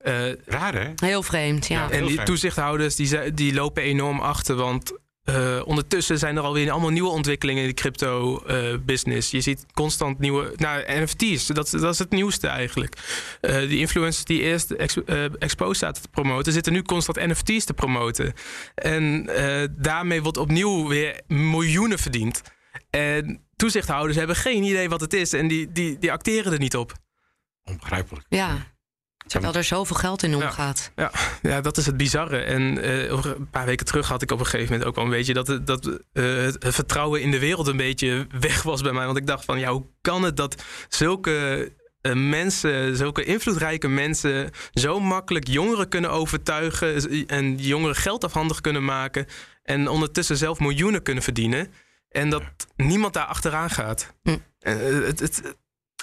Eh, 0.00 0.32
Raar 0.46 0.74
hè? 0.74 0.90
Heel 0.96 1.22
vreemd, 1.22 1.66
ja. 1.66 1.90
en 1.90 2.06
die 2.06 2.22
toezichthouders 2.22 2.94
die, 2.96 3.06
ze- 3.06 3.30
die 3.34 3.54
lopen 3.54 3.82
enorm 3.82 4.20
achter. 4.20 4.54
Want 4.54 4.98
eh, 5.24 5.60
ondertussen 5.64 6.18
zijn 6.18 6.36
er 6.36 6.42
alweer 6.42 6.70
allemaal 6.70 6.90
nieuwe 6.90 7.08
ontwikkelingen 7.10 7.62
in 7.62 7.68
de 7.68 7.74
crypto-business. 7.74 9.30
je 9.30 9.40
ziet 9.40 9.66
constant 9.72 10.18
nieuwe. 10.18 10.52
Nou, 10.56 10.82
NFT's, 11.02 11.46
dat, 11.46 11.70
dat 11.70 11.92
is 11.92 11.98
het 11.98 12.10
nieuwste 12.10 12.46
eigenlijk. 12.46 12.96
Eh, 13.40 13.58
die 13.58 13.78
influencers 13.78 14.24
die 14.24 14.40
eerst 14.40 14.70
ex, 14.70 15.04
eh, 15.04 15.70
zaten 15.70 16.02
te 16.02 16.08
promoten, 16.08 16.52
zitten 16.52 16.72
nu 16.72 16.82
constant 16.82 17.26
NFT's 17.26 17.64
te 17.64 17.74
promoten. 17.74 18.32
En 18.74 19.28
eh, 19.36 19.68
daarmee 19.70 20.22
wordt 20.22 20.38
opnieuw 20.38 20.88
weer 20.88 21.20
miljoenen 21.26 21.98
verdiend. 21.98 22.42
En 22.90 23.46
toezichthouders 23.56 24.16
hebben 24.18 24.36
geen 24.36 24.62
idee 24.62 24.88
wat 24.88 25.00
het 25.00 25.12
is. 25.12 25.32
En 25.32 25.48
die, 25.48 25.72
die, 25.72 25.98
die 25.98 26.12
acteren 26.12 26.52
er 26.52 26.58
niet 26.58 26.76
op. 26.76 26.92
Onbegrijpelijk. 27.64 28.26
Ja. 28.28 28.66
Terwijl 29.30 29.54
er 29.54 29.64
zoveel 29.64 29.96
geld 29.96 30.22
in 30.22 30.34
omgaat. 30.34 30.92
Ja, 30.96 31.10
ja, 31.42 31.60
dat 31.60 31.76
is 31.76 31.86
het 31.86 31.96
bizarre. 31.96 32.38
En 32.38 32.82
eh, 32.82 33.02
een 33.08 33.48
paar 33.50 33.66
weken 33.66 33.86
terug 33.86 34.08
had 34.08 34.22
ik 34.22 34.30
op 34.30 34.38
een 34.40 34.44
gegeven 34.46 34.70
moment 34.72 34.88
ook 34.88 34.94
wel 34.94 35.04
een 35.04 35.10
beetje 35.10 35.34
dat, 35.34 35.46
het- 35.46 35.66
dat 35.66 35.86
eh, 36.12 36.24
het 36.36 36.56
vertrouwen 36.60 37.22
in 37.22 37.30
de 37.30 37.38
wereld 37.38 37.66
een 37.66 37.76
beetje 37.76 38.26
weg 38.40 38.62
was 38.62 38.82
bij 38.82 38.92
mij. 38.92 39.04
Want 39.06 39.16
ik 39.18 39.26
dacht 39.26 39.44
van, 39.44 39.58
ja, 39.58 39.70
hoe 39.72 39.86
kan 40.00 40.22
het 40.22 40.36
dat 40.36 40.62
zulke 40.88 41.72
eh, 42.00 42.12
mensen, 42.14 42.96
zulke 42.96 43.24
invloedrijke 43.24 43.88
mensen, 43.88 44.50
zo 44.72 45.00
makkelijk 45.00 45.46
jongeren 45.48 45.88
kunnen 45.88 46.10
overtuigen 46.10 47.26
en 47.26 47.56
jongeren 47.56 47.96
geld 47.96 48.24
afhandig 48.24 48.60
kunnen 48.60 48.84
maken 48.84 49.26
en 49.62 49.88
ondertussen 49.88 50.36
zelf 50.36 50.58
miljoenen 50.60 51.02
kunnen 51.02 51.22
verdienen. 51.22 51.72
En 52.08 52.30
dat 52.30 52.42
niemand 52.76 53.14
daar 53.14 53.24
achteraan 53.26 53.70
gaat. 53.70 54.14
Hm. 54.22 54.36
Het, 54.60 55.20
het, 55.20 55.42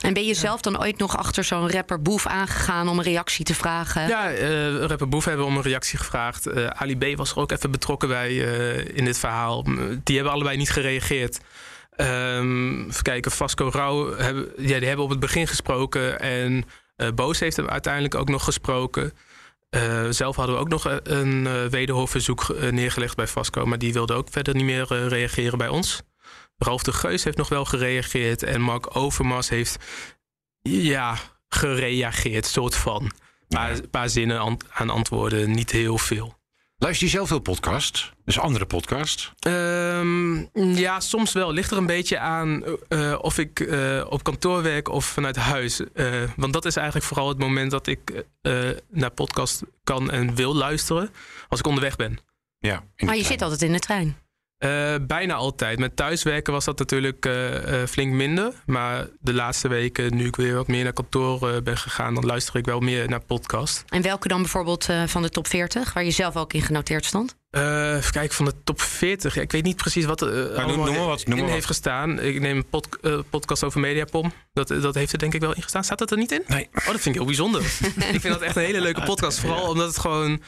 En 0.01 0.13
ben 0.13 0.25
je 0.25 0.33
zelf 0.33 0.61
dan 0.61 0.81
ooit 0.81 0.97
nog 0.97 1.17
achter 1.17 1.43
zo'n 1.43 1.71
rapper 1.71 2.01
Boef 2.01 2.27
aangegaan 2.27 2.87
om 2.87 2.97
een 2.97 3.03
reactie 3.03 3.45
te 3.45 3.53
vragen? 3.53 4.07
Ja, 4.07 4.31
eh 4.31 4.85
rapper 4.85 5.09
Boef 5.09 5.25
hebben 5.25 5.45
om 5.45 5.55
een 5.57 5.61
reactie 5.63 5.97
gevraagd. 5.97 6.47
Eh, 6.47 6.67
Ali 6.67 6.97
B 6.97 7.17
was 7.17 7.31
er 7.31 7.37
ook 7.37 7.51
even 7.51 7.71
betrokken 7.71 8.07
bij 8.07 8.29
eh, 8.29 8.97
in 8.97 9.05
dit 9.05 9.17
verhaal. 9.17 9.63
Die 10.03 10.15
hebben 10.15 10.33
allebei 10.33 10.57
niet 10.57 10.71
gereageerd. 10.71 11.39
Ehm 11.95 12.87
even 12.87 13.03
kijken, 13.03 13.31
Vasco 13.31 13.69
Rauw 13.73 14.15
hebben, 14.15 14.51
ja, 14.57 14.77
die 14.77 14.87
hebben 14.87 15.05
op 15.05 15.11
het 15.11 15.19
begin 15.19 15.47
gesproken. 15.47 16.19
En 16.19 16.65
Boos 17.15 17.39
heeft 17.39 17.55
hem 17.55 17.67
uiteindelijk 17.67 18.15
ook 18.15 18.29
nog 18.29 18.43
gesproken. 18.43 19.13
Zelf 20.09 20.35
hadden 20.35 20.55
we 20.55 20.61
ook 20.61 20.69
nog 20.69 20.99
een 21.03 21.69
wederhoorverzoek 21.69 22.49
eh, 22.49 22.71
neergelegd 22.71 23.15
bij 23.15 23.27
Vasco. 23.27 23.65
Maar 23.65 23.77
die 23.77 23.93
wilde 23.93 24.13
ook 24.13 24.27
verder 24.31 24.55
niet 24.55 24.65
meer 24.65 25.07
reageren 25.07 25.57
bij 25.57 25.67
ons. 25.67 26.01
Ralf 26.57 26.83
de 26.83 26.93
Geus 26.93 27.23
heeft 27.23 27.37
nog 27.37 27.49
wel 27.49 27.65
gereageerd. 27.65 28.43
En 28.43 28.61
Mark 28.61 28.95
Overmars 28.95 29.49
heeft 29.49 29.77
ja, 30.61 31.17
gereageerd, 31.47 32.45
soort 32.45 32.75
van. 32.75 33.11
Een 33.47 33.89
paar 33.89 34.09
zinnen 34.09 34.39
aan, 34.39 34.57
aan 34.69 34.89
antwoorden, 34.89 35.51
niet 35.51 35.71
heel 35.71 35.97
veel. 35.97 36.35
Luister 36.79 37.05
je 37.05 37.13
zelf 37.13 37.27
veel 37.27 37.39
podcast? 37.39 38.11
Dus 38.25 38.39
andere 38.39 38.65
podcast? 38.65 39.31
Ehm, 39.39 40.35
ja, 40.75 40.99
soms 40.99 41.33
wel. 41.33 41.51
Ligt 41.51 41.71
er 41.71 41.77
een 41.77 41.85
beetje 41.85 42.19
aan 42.19 42.63
eh, 42.87 43.17
of 43.21 43.37
ik 43.37 43.59
eh, 43.59 44.05
op 44.09 44.23
kantoor 44.23 44.63
werk 44.63 44.89
of 44.89 45.05
vanuit 45.05 45.35
huis. 45.35 45.93
Eh, 45.93 46.23
want 46.35 46.53
dat 46.53 46.65
is 46.65 46.75
eigenlijk 46.75 47.05
vooral 47.07 47.27
het 47.27 47.37
moment 47.37 47.71
dat 47.71 47.87
ik 47.87 48.23
eh, 48.41 48.69
naar 48.89 49.11
podcast 49.11 49.63
kan 49.83 50.11
en 50.11 50.35
wil 50.35 50.55
luisteren. 50.55 51.09
Als 51.47 51.59
ik 51.59 51.67
onderweg 51.67 51.95
ben. 51.95 52.17
Ja. 52.59 52.83
maar 52.97 53.15
je 53.15 53.23
zit 53.23 53.41
altijd 53.41 53.61
in 53.61 53.71
de 53.71 53.79
trein. 53.79 54.17
Eh, 54.57 54.95
bijna 55.01 55.33
altijd. 55.33 55.79
Met 55.79 55.95
thuiswerken 55.95 56.53
was 56.53 56.65
dat 56.65 56.79
natuurlijk 56.79 57.25
eh, 57.25 57.81
eh, 57.81 57.87
flink 57.87 58.13
minder. 58.13 58.53
Maar 58.65 59.07
de 59.19 59.33
laatste 59.33 59.67
weken, 59.67 60.15
nu 60.15 60.25
ik 60.25 60.35
weer 60.35 60.55
wat 60.55 60.67
meer 60.67 60.83
naar 60.83 60.93
kantoor 60.93 61.61
ben 61.63 61.77
gegaan, 61.77 62.13
dan 62.13 62.25
luister 62.25 62.55
ik 62.55 62.65
wel 62.65 62.79
meer 62.79 63.09
naar 63.09 63.25
podcast. 63.25 63.83
En 63.87 64.01
welke 64.01 64.27
dan 64.27 64.41
bijvoorbeeld 64.41 64.89
eh, 64.89 65.03
van 65.07 65.21
de 65.21 65.29
top 65.29 65.47
40, 65.47 65.93
waar 65.93 66.03
je 66.03 66.11
zelf 66.11 66.35
ook 66.35 66.53
in 66.53 66.61
genoteerd 66.61 67.05
stond? 67.05 67.35
Eh 67.49 67.95
even 67.95 68.11
kijken, 68.11 68.35
van 68.35 68.45
de 68.45 68.53
top 68.63 68.81
40. 68.81 69.35
Ja, 69.35 69.41
ik 69.41 69.51
weet 69.51 69.63
niet 69.63 69.75
precies 69.75 70.05
wat 70.05 70.21
er 70.21 70.27
noem- 70.33 70.55
allemaal 70.55 70.85
noem 70.85 70.95
maar 70.95 71.05
wat, 71.05 71.17
noem 71.25 71.25
in 71.25 71.35
maar 71.35 71.43
wat. 71.43 71.53
heeft 71.53 71.65
gestaan. 71.65 72.19
Ik 72.19 72.39
neem 72.39 72.57
een 72.57 72.69
pod- 72.69 72.97
podcast 73.29 73.63
over 73.63 73.79
Mediapom. 73.79 74.33
Dat, 74.53 74.67
dat 74.67 74.95
heeft 74.95 75.11
er 75.13 75.19
denk 75.19 75.33
ik 75.33 75.41
wel 75.41 75.55
in 75.55 75.61
gestaan. 75.61 75.83
Staat 75.83 75.97
dat 75.99 76.11
er 76.11 76.17
niet 76.17 76.31
in? 76.31 76.43
Nee. 76.47 76.69
Oh, 76.73 76.85
dat 76.85 76.91
vind 77.01 77.05
ik 77.05 77.13
heel 77.13 77.25
bijzonder. 77.25 77.61
ik 78.13 78.21
vind 78.21 78.23
dat 78.23 78.41
echt 78.41 78.55
een 78.55 78.63
hele 78.63 78.81
leuke 78.81 79.01
podcast. 79.03 79.39
Vooral 79.39 79.67
omdat 79.69 79.87
het 79.87 79.99
gewoon 79.99 80.41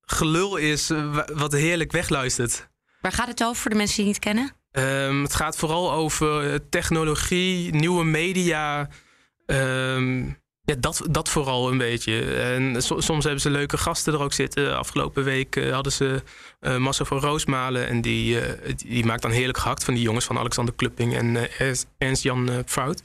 gelul 0.00 0.56
is 0.56 0.88
wa- 0.88 1.28
wat 1.32 1.52
heerlijk 1.52 1.92
wegluistert. 1.92 2.68
Waar 3.04 3.12
gaat 3.12 3.28
het 3.28 3.42
over 3.42 3.56
voor 3.62 3.70
de 3.70 3.76
mensen 3.76 4.04
die 4.04 4.12
het 4.12 4.24
niet 4.24 4.34
kennen? 4.34 4.52
Ehm, 4.70 5.22
het 5.22 5.34
gaat 5.34 5.56
vooral 5.56 5.92
over 5.92 6.52
eh, 6.52 6.58
technologie, 6.70 7.74
nieuwe 7.74 8.04
media. 8.04 8.88
ehm, 9.46 10.26
ja, 10.66 10.74
dat, 10.78 11.06
dat 11.10 11.28
vooral 11.28 11.70
een 11.70 11.78
beetje. 11.78 12.34
En 12.34 12.82
so- 12.82 13.00
soms 13.00 13.24
hebben 13.24 13.42
ze 13.42 13.50
leuke 13.50 13.78
gasten 13.78 14.12
er 14.12 14.20
ook 14.20 14.32
zitten. 14.32 14.76
Afgelopen 14.78 15.24
week 15.24 15.56
eh, 15.56 15.72
hadden 15.72 15.92
ze 15.92 16.22
eh 16.60 16.76
Massa 16.76 17.04
van 17.04 17.18
Roosmalen. 17.18 17.86
En 17.88 18.00
die, 18.00 18.38
die 18.76 19.04
maakt 19.04 19.22
dan 19.22 19.30
heerlijk 19.30 19.58
gehakt 19.58 19.84
van 19.84 19.94
die 19.94 20.02
jongens 20.02 20.24
van 20.24 20.38
Alexander 20.38 20.74
Klupping 20.74 21.14
en 21.14 21.58
Ernst- 21.58 21.86
Ernst-Jan 21.98 22.64
Prout. 22.64 23.02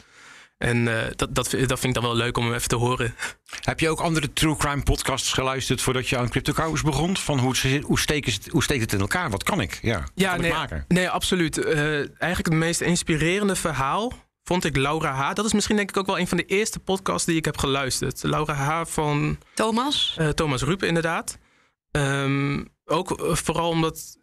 En 0.59 0.87
eh, 0.87 1.07
dat, 1.15 1.35
dat, 1.35 1.47
vind- 1.49 1.69
dat 1.69 1.79
vind 1.79 1.95
ik 1.95 2.01
dan 2.01 2.11
wel 2.11 2.19
leuk 2.19 2.37
om 2.37 2.53
even 2.53 2.67
te 2.67 2.75
horen. 2.75 3.15
Heb 3.63 3.79
je 3.79 3.89
ook 3.89 3.99
andere 3.99 4.33
true 4.33 4.55
crime 4.55 4.83
podcasts 4.83 5.33
geluisterd 5.33 5.81
voordat 5.81 6.07
je 6.09 6.17
aan 6.17 6.29
Crypto 6.29 6.53
Cows 6.53 6.81
begon? 6.81 7.17
Van 7.17 7.39
hoe, 7.39 7.81
hoe, 7.81 7.99
steken 7.99 8.31
ze- 8.31 8.39
hoe 8.51 8.63
steekt 8.63 8.81
het 8.81 8.93
in 8.93 8.99
elkaar? 8.99 9.29
Wat 9.29 9.43
kan 9.43 9.61
ik? 9.61 9.79
Ja, 9.81 10.03
Ja, 10.15 10.27
kan 10.29 10.35
ik 10.35 10.41
nee, 10.41 10.51
maken? 10.51 10.85
nee 10.87 11.09
absoluut. 11.09 11.57
Eh, 11.57 11.93
eigenlijk 11.97 12.45
het 12.45 12.53
meest 12.53 12.81
inspirerende 12.81 13.55
verhaal 13.55 14.13
vond 14.43 14.65
ik 14.65 14.75
Laura 14.77 15.11
H. 15.13 15.33
Dat 15.33 15.45
is 15.45 15.53
misschien 15.53 15.75
denk 15.75 15.89
ik 15.89 15.97
ook 15.97 16.05
wel 16.05 16.19
een 16.19 16.27
van 16.27 16.37
de 16.37 16.45
eerste 16.45 16.79
podcasts 16.79 17.25
die 17.25 17.35
ik 17.37 17.45
heb 17.45 17.57
geluisterd. 17.57 18.23
Laura 18.23 18.53
H. 18.53 18.85
van 18.85 19.37
Thomas? 19.53 20.15
eh, 20.17 20.27
Thomas 20.29 20.61
Rupe, 20.63 20.87
inderdaad. 20.87 21.37
Ehm, 21.91 22.63
ook 22.85 23.15
vooral 23.17 23.69
omdat 23.69 24.17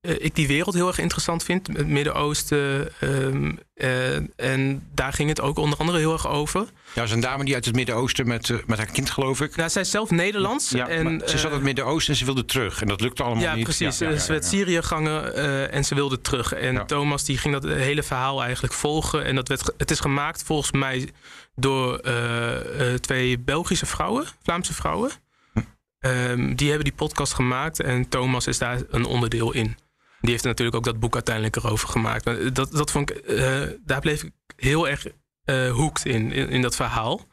ik 0.00 0.34
die 0.34 0.46
wereld 0.46 0.74
heel 0.74 0.86
erg 0.86 0.98
interessant 0.98 1.44
vind. 1.44 1.66
Het 1.66 1.86
Midden-Oosten. 1.86 2.92
ehm, 3.00 3.52
eh, 3.74 4.16
en 4.36 4.88
daar 4.94 5.12
ging 5.12 5.28
het 5.28 5.40
ook 5.40 5.58
onder 5.58 5.78
andere 5.78 5.98
heel 5.98 6.12
erg 6.12 6.28
over. 6.28 6.66
Ja, 6.94 7.02
is 7.02 7.10
een 7.10 7.20
dame 7.20 7.44
die 7.44 7.54
uit 7.54 7.64
het 7.64 7.74
Midden-Oosten 7.74 8.26
met, 8.28 8.50
eh, 8.50 8.56
met 8.66 8.78
haar 8.78 8.86
kind, 8.86 9.10
geloof 9.10 9.40
ik. 9.40 9.56
Nou, 9.56 9.70
zij 9.70 9.82
is 9.82 9.90
zelf 9.90 10.10
Nederlands. 10.10 10.70
Ja, 10.70 10.88
en, 10.88 11.20
ze 11.24 11.38
zat 11.38 11.40
in 11.40 11.46
eh, 11.46 11.52
het 11.54 11.62
Midden-Oosten 11.62 12.12
en 12.12 12.18
ze 12.18 12.24
wilde 12.24 12.44
terug. 12.44 12.80
En 12.80 12.88
dat 12.88 13.00
lukte 13.00 13.22
allemaal 13.22 13.42
Ja, 13.42 13.54
niet. 13.54 13.64
precies. 13.64 13.98
Ja, 13.98 14.08
ja, 14.10 14.16
Ze 14.18 14.32
werd. 14.32 14.44
Syrië 14.44 14.82
gangen 14.82 15.34
eh, 15.34 15.74
en 15.74 15.84
ze 15.84 15.94
wilde 15.94 16.20
terug. 16.20 16.52
En 16.52 16.86
Thomas 16.86 17.24
die 17.24 17.38
ging 17.38 17.54
dat 17.54 17.64
hele 17.64 18.02
verhaal 18.02 18.42
eigenlijk 18.42 18.72
volgen. 18.72 19.24
En 19.24 19.34
dat 19.34 19.48
werd, 19.48 19.72
het 19.76 19.90
is 19.90 20.00
gemaakt 20.00 20.42
volgens 20.42 20.72
mij 20.72 21.08
door 21.54 21.98
eh, 21.98 22.92
eh, 22.92 22.98
twee 23.00 23.38
Belgische 23.38 23.86
vrouwen, 23.86 24.24
Vlaamse 24.42 24.74
vrouwen. 24.74 25.10
Hm. 25.52 25.60
Ehm, 25.98 26.54
die 26.54 26.66
hebben 26.68 26.84
die 26.84 26.94
podcast 26.96 27.32
gemaakt 27.34 27.80
en 27.80 28.08
Thomas 28.08 28.46
is 28.46 28.58
daar 28.58 28.80
een 28.90 29.04
onderdeel 29.04 29.52
in. 29.52 29.76
Die 30.20 30.30
heeft 30.30 30.44
natuurlijk 30.44 30.76
ook 30.76 30.84
dat 30.84 31.00
boek 31.00 31.14
uiteindelijk 31.14 31.56
erover 31.56 31.88
gemaakt. 31.88 32.24
Maar 32.24 32.52
dat, 32.52 32.72
dat 32.72 32.90
vond 32.90 33.10
ik, 33.10 33.16
eh, 33.16 33.62
daar 33.84 34.00
bleef 34.00 34.22
ik 34.22 34.30
heel 34.56 34.88
erg 34.88 35.06
eh 35.44 35.70
hoekt 35.70 36.04
in, 36.06 36.32
in, 36.32 36.48
in 36.48 36.62
dat 36.62 36.76
verhaal. 36.76 37.26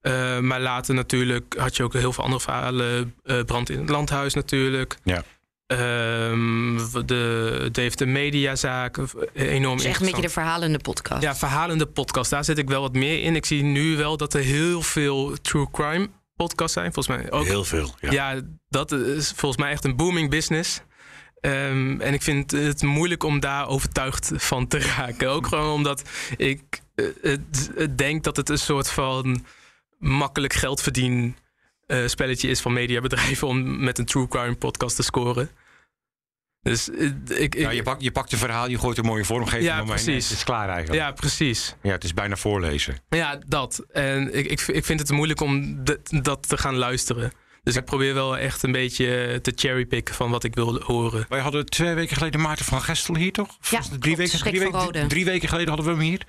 Eh, 0.00 0.38
maar 0.38 0.60
later 0.60 0.94
natuurlijk 0.94 1.54
had 1.58 1.76
je 1.76 1.82
ook 1.82 1.92
heel 1.92 2.12
veel 2.12 2.24
andere 2.24 2.42
verhalen. 2.42 3.14
Eh, 3.22 3.40
brand 3.44 3.70
in 3.70 3.78
het 3.78 3.88
landhuis 3.88 4.34
natuurlijk. 4.34 4.96
Ja. 5.04 5.22
Ehm, 5.66 6.78
de 7.06 7.68
Dave 7.72 7.96
de 7.96 8.06
Mediazaak. 8.06 8.98
eh, 8.98 9.04
Enorm 9.52 9.72
Het 9.72 9.80
is 9.80 9.86
echt 9.90 10.00
een 10.00 10.06
beetje 10.06 10.22
de 10.22 10.28
verhalende 10.28 10.78
podcast. 10.78 11.22
Ja, 11.22 11.36
verhalende 11.36 11.86
podcast. 11.86 12.30
Daar 12.30 12.44
zit 12.44 12.58
ik 12.58 12.68
wel 12.68 12.80
wat 12.80 12.92
meer 12.92 13.22
in. 13.22 13.36
Ik 13.36 13.46
zie 13.46 13.62
nu 13.62 13.96
wel 13.96 14.16
dat 14.16 14.34
er 14.34 14.42
heel 14.42 14.82
veel 14.82 15.36
true 15.42 15.70
crime 15.70 16.08
podcasts 16.36 16.72
zijn. 16.72 16.92
Volgens 16.92 17.16
mij 17.16 17.30
ook. 17.30 17.44
Heel 17.44 17.64
veel, 17.64 17.94
ja. 18.00 18.40
dat 18.68 18.92
is 18.92 19.32
volgens 19.36 19.60
mij 19.62 19.70
echt 19.70 19.84
een 19.84 19.96
booming 19.96 20.30
business. 20.30 20.80
Ehm, 21.44 22.00
en 22.00 22.12
ik 22.14 22.22
vind 22.22 22.50
het 22.50 22.82
moeilijk 22.82 23.22
om 23.22 23.40
daar 23.40 23.68
overtuigd 23.68 24.30
van 24.34 24.66
te 24.66 24.78
raken. 24.78 25.28
Ook 25.30 25.46
gewoon 25.46 25.72
omdat 25.72 26.02
ik 26.36 26.62
het- 26.94 27.70
het 27.74 27.98
denk 27.98 28.24
dat 28.24 28.36
het 28.36 28.48
een 28.48 28.58
soort 28.58 28.90
van 28.90 29.44
makkelijk 29.98 30.52
geld 30.52 30.80
verdien 30.82 31.36
eh, 31.86 32.06
spelletje 32.06 32.48
is 32.48 32.60
van 32.60 32.72
mediabedrijven 32.72 33.48
om 33.48 33.84
met 33.84 33.98
een 33.98 34.04
true 34.04 34.28
crime 34.28 34.54
podcast 34.54 34.96
te 34.96 35.02
scoren. 35.02 35.50
Dus 36.62 36.90
eh, 36.90 37.10
ik, 37.28 37.54
je, 37.72 37.82
pakt, 37.82 38.02
je 38.02 38.12
pakt 38.12 38.32
een 38.32 38.38
verhaal, 38.38 38.68
je 38.68 38.78
gooit 38.78 38.98
een 38.98 39.04
mooie 39.04 39.24
vormgeving 39.24 39.64
Ja, 39.64 39.80
omheen 39.80 39.96
en 39.96 40.02
precies. 40.04 40.28
Het 40.28 40.38
is 40.38 40.44
klaar 40.44 40.68
eigenlijk. 40.68 41.00
ja, 41.02 41.12
precies. 41.12 41.74
Ja, 41.82 41.90
het 41.90 42.04
is 42.04 42.14
bijna 42.14 42.36
voorlezen. 42.36 42.96
Ja, 43.08 43.38
dat. 43.46 43.84
En 43.92 44.34
ik, 44.34 44.46
ik, 44.46 44.60
ik 44.60 44.84
vind 44.84 45.00
het 45.00 45.10
moeilijk 45.10 45.40
om 45.40 45.82
dat 46.22 46.48
te 46.48 46.56
gaan 46.58 46.74
luisteren. 46.76 47.32
Dus 47.64 47.76
ik 47.76 47.84
probeer 47.84 48.14
wel 48.14 48.36
echt 48.38 48.62
een 48.62 48.72
beetje 48.72 49.38
te 49.42 49.52
cherrypicken 49.56 50.14
van 50.14 50.30
wat 50.30 50.44
ik 50.44 50.54
wil 50.54 50.80
horen. 50.82 51.26
Wij 51.28 51.40
hadden 51.40 51.66
twee 51.66 51.94
weken 51.94 52.16
geleden 52.16 52.40
Maarten 52.40 52.64
van 52.64 52.82
Gestel 52.82 53.16
hier, 53.16 53.32
toch? 53.32 53.56
Ja, 53.70 53.76
was 53.78 53.90
het 53.90 53.98
klopt, 54.00 54.18
weken, 54.18 54.38
Schrik 54.38 54.54
drie, 54.54 54.62
van 54.70 54.72
weken, 54.80 54.86
Rode. 54.94 55.06
drie 55.06 55.24
weken 55.24 55.48
geleden 55.48 55.68
hadden 55.74 55.86
we 55.86 55.92
hem 55.92 56.00
hier. 56.00 56.20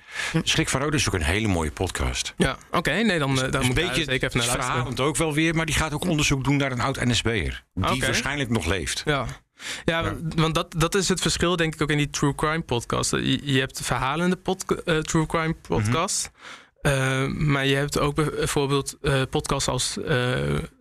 Schrik 0.42 0.68
van 0.68 0.80
Rode 0.80 0.96
is 0.96 1.06
ook 1.08 1.14
een 1.14 1.22
hele 1.22 1.48
mooie 1.48 1.70
podcast. 1.70 2.34
Ja, 2.36 2.56
oké. 2.70 2.90
nee, 2.90 3.18
dan, 3.18 3.30
eh, 3.30 3.36
dan 3.36 3.50
Dus 3.50 3.60
een 3.60 3.66
moet 3.66 3.76
ik 3.78 3.84
daar 3.84 3.86
beetje 3.94 4.04
zeker 4.10 4.28
even 4.28 4.46
naar 4.46 4.56
luisteren. 4.58 5.06
ook 5.06 5.16
wel 5.16 5.34
weer, 5.34 5.54
maar 5.54 5.66
die 5.66 5.74
gaat 5.74 5.92
ook 5.92 6.04
onderzoek 6.04 6.44
doen 6.44 6.56
naar 6.56 6.72
een 6.72 6.80
oud 6.80 7.04
NSB'er. 7.04 7.64
Die 7.74 8.00
waarschijnlijk 8.00 8.50
nog 8.50 8.64
leeft. 8.66 9.02
Ja. 9.04 9.26
Ja, 9.84 10.14
want 10.36 10.54
dat, 10.54 10.74
dat 10.78 10.94
is 10.94 11.08
het 11.08 11.20
verschil, 11.20 11.56
denk 11.56 11.74
ik, 11.74 11.82
ook 11.82 11.90
in 11.90 11.96
die 11.98 12.10
true 12.10 12.34
crime 12.34 12.60
podcast. 12.62 13.10
Je, 13.10 13.40
je 13.52 13.58
hebt 13.60 13.80
verhalende 13.82 14.36
podca- 14.36 14.76
eh, 14.84 14.98
true 14.98 15.26
crime 15.26 15.54
podcast. 15.68 16.30
Eh, 16.80 17.26
maar 17.26 17.66
je 17.66 17.74
hebt 17.74 17.98
ook 17.98 18.14
bijvoorbeeld 18.14 18.96
eh, 19.02 19.22
podcasts 19.30 19.68
als 19.68 19.96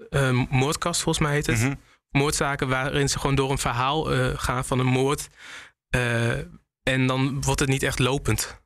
eh, 0.09 0.29
eh, 0.29 0.37
Moordkast, 0.49 1.01
volgens 1.01 1.25
mij 1.25 1.33
heet 1.35 1.45
het. 1.47 1.59
Mhm. 1.59 1.73
Moordzaken 2.11 2.67
waarin 2.67 3.09
ze 3.09 3.19
gewoon 3.19 3.35
door 3.35 3.51
een 3.51 3.57
verhaal 3.57 4.11
eh, 4.13 4.31
gaan 4.35 4.65
van 4.65 4.79
een 4.79 4.85
moord. 4.85 5.27
Eh, 5.89 6.29
en 6.83 7.07
dan 7.07 7.41
wordt 7.41 7.59
het 7.59 7.69
niet 7.69 7.83
echt 7.83 7.99
lopend. 7.99 8.61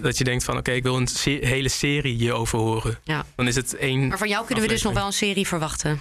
Dat 0.00 0.18
je 0.18 0.24
denkt 0.24 0.44
van, 0.44 0.56
oké, 0.56 0.70
ik 0.70 0.82
wil 0.82 0.96
een 0.96 1.06
se- 1.06 1.38
hele 1.42 1.68
serie 1.68 2.14
hierover 2.16 2.58
horen. 2.58 2.98
Ja. 3.04 3.24
Dan 3.34 3.46
is 3.46 3.56
het 3.56 3.74
één 3.76 4.08
Maar 4.08 4.18
van 4.18 4.28
jou 4.28 4.46
kunnen 4.46 4.64
we 4.64 4.70
dus 4.70 4.82
nog 4.82 4.92
wel 4.92 5.06
een 5.06 5.12
serie 5.12 5.46
verwachten. 5.46 6.00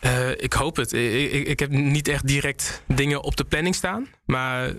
eh, 0.00 0.30
ik 0.30 0.52
hoop 0.52 0.76
het. 0.76 0.92
Ik, 0.92 1.32
ik, 1.32 1.46
ik 1.46 1.58
heb 1.58 1.70
niet 1.70 2.08
echt 2.08 2.26
direct 2.26 2.82
dingen 2.86 3.22
op 3.22 3.36
de 3.36 3.44
planning 3.44 3.74
staan. 3.74 4.06
Maar 4.24 4.72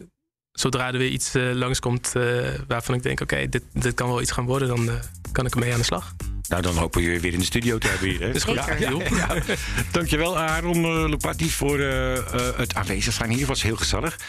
zodra 0.52 0.88
er 0.88 0.97
weer 0.97 1.10
iets 1.10 1.36
eh, 1.36 1.52
langskomt 1.54 2.15
eh, 2.15 2.54
waarvan 2.67 2.95
ik 2.95 3.04
denk... 3.04 3.19
oké, 3.21 3.50
dit, 3.50 3.63
dit 3.73 3.93
kan 3.93 4.08
wel 4.08 4.21
iets 4.21 4.32
gaan 4.32 4.45
worden, 4.45 4.67
dan 4.67 4.89
eh, 4.89 4.95
kan 5.32 5.45
ik 5.45 5.54
ermee 5.54 5.71
aan 5.73 5.80
de 5.80 5.86
slag. 5.86 6.13
Nou, 6.47 6.62
dan 6.62 6.77
hopen 6.77 7.01
we 7.03 7.12
je 7.12 7.19
weer 7.19 7.33
in 7.33 7.39
de 7.39 7.45
studio 7.45 7.77
te 7.77 7.88
hebben 7.88 8.10
hier. 8.10 8.19
Hè? 8.19 8.33
Is 8.33 8.43
goed. 8.43 8.53
Ja, 8.55 8.65
Zeker. 8.65 9.17
ja, 9.17 9.33
ja. 9.33 9.41
Dankjewel 9.91 10.38
Aaron 10.38 10.77
uh, 10.77 11.10
Lopati 11.10 11.49
voor 11.49 11.79
eh, 11.79 12.17
eh, 12.17 12.23
het 12.57 12.75
aanwezig 12.75 13.13
zijn 13.13 13.29
hier. 13.31 13.45
was 13.45 13.62
heel 13.62 13.75
gezellig. 13.75 14.19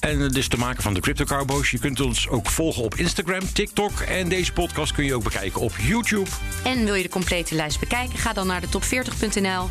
En 0.00 0.28
dus 0.28 0.48
te 0.48 0.58
maken 0.58 0.82
van 0.82 0.94
de 0.94 1.00
Crypto 1.00 1.24
Cowboys. 1.24 1.70
Je 1.70 1.78
kunt 1.78 2.00
ons 2.00 2.28
ook 2.28 2.50
volgen 2.50 2.82
op 2.82 2.94
Instagram, 2.94 3.52
TikTok. 3.52 4.00
En 4.00 4.28
deze 4.28 4.52
podcast 4.52 4.92
kun 4.92 5.04
je 5.04 5.14
ook 5.14 5.22
bekijken 5.22 5.60
op 5.60 5.72
YouTube. 5.78 6.30
En 6.64 6.84
wil 6.84 6.94
je 6.94 7.02
de 7.02 7.08
complete 7.08 7.54
lijst 7.54 7.80
bekijken? 7.80 8.18
Ga 8.18 8.32
dan 8.32 8.46
naar 8.46 8.60
de 8.60 8.66
top40.nl. 8.66 9.68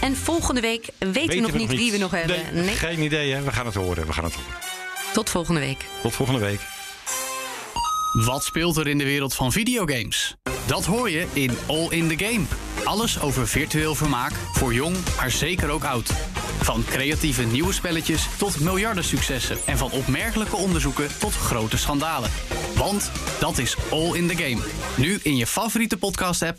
En 0.00 0.16
volgende 0.16 0.60
week 0.60 0.88
weten 0.98 1.34
we 1.34 1.40
nog 1.40 1.54
niet 1.54 1.68
wie 1.70 1.92
we 1.92 1.98
nog 1.98 2.10
hebben. 2.10 2.38
Nee, 2.52 2.64
Nee. 2.64 2.74
Geen 2.74 3.02
idee, 3.02 3.32
hè? 3.32 3.42
We 3.42 3.52
gaan 3.52 3.66
het 3.66 3.74
horen. 3.74 4.06
We 4.06 4.12
gaan 4.12 4.24
het 4.24 4.34
horen. 4.34 4.52
Tot 5.12 5.30
volgende 5.30 5.60
week. 5.60 5.84
Tot 6.02 6.14
volgende 6.14 6.40
week. 6.40 6.60
Wat 8.12 8.44
speelt 8.44 8.76
er 8.76 8.88
in 8.88 8.98
de 8.98 9.04
wereld 9.04 9.34
van 9.34 9.52
videogames? 9.52 10.36
Dat 10.70 10.86
hoor 10.86 11.10
je 11.10 11.26
in 11.32 11.50
All 11.66 11.86
in 11.88 12.08
the 12.08 12.24
Game. 12.24 12.44
Alles 12.84 13.20
over 13.20 13.48
virtueel 13.48 13.94
vermaak 13.94 14.32
voor 14.32 14.74
jong, 14.74 14.96
maar 15.16 15.30
zeker 15.30 15.70
ook 15.70 15.84
oud. 15.84 16.12
Van 16.60 16.84
creatieve 16.84 17.42
nieuwe 17.42 17.72
spelletjes 17.72 18.28
tot 18.38 18.60
miljardensuccessen. 18.60 19.56
En 19.66 19.78
van 19.78 19.90
opmerkelijke 19.90 20.56
onderzoeken 20.56 21.08
tot 21.18 21.34
grote 21.34 21.78
schandalen. 21.78 22.30
Want 22.76 23.10
dat 23.40 23.58
is 23.58 23.76
All 23.90 24.14
in 24.14 24.28
the 24.28 24.36
Game. 24.36 24.62
Nu 24.96 25.18
in 25.22 25.36
je 25.36 25.46
favoriete 25.46 25.96
podcast-app 25.96 26.58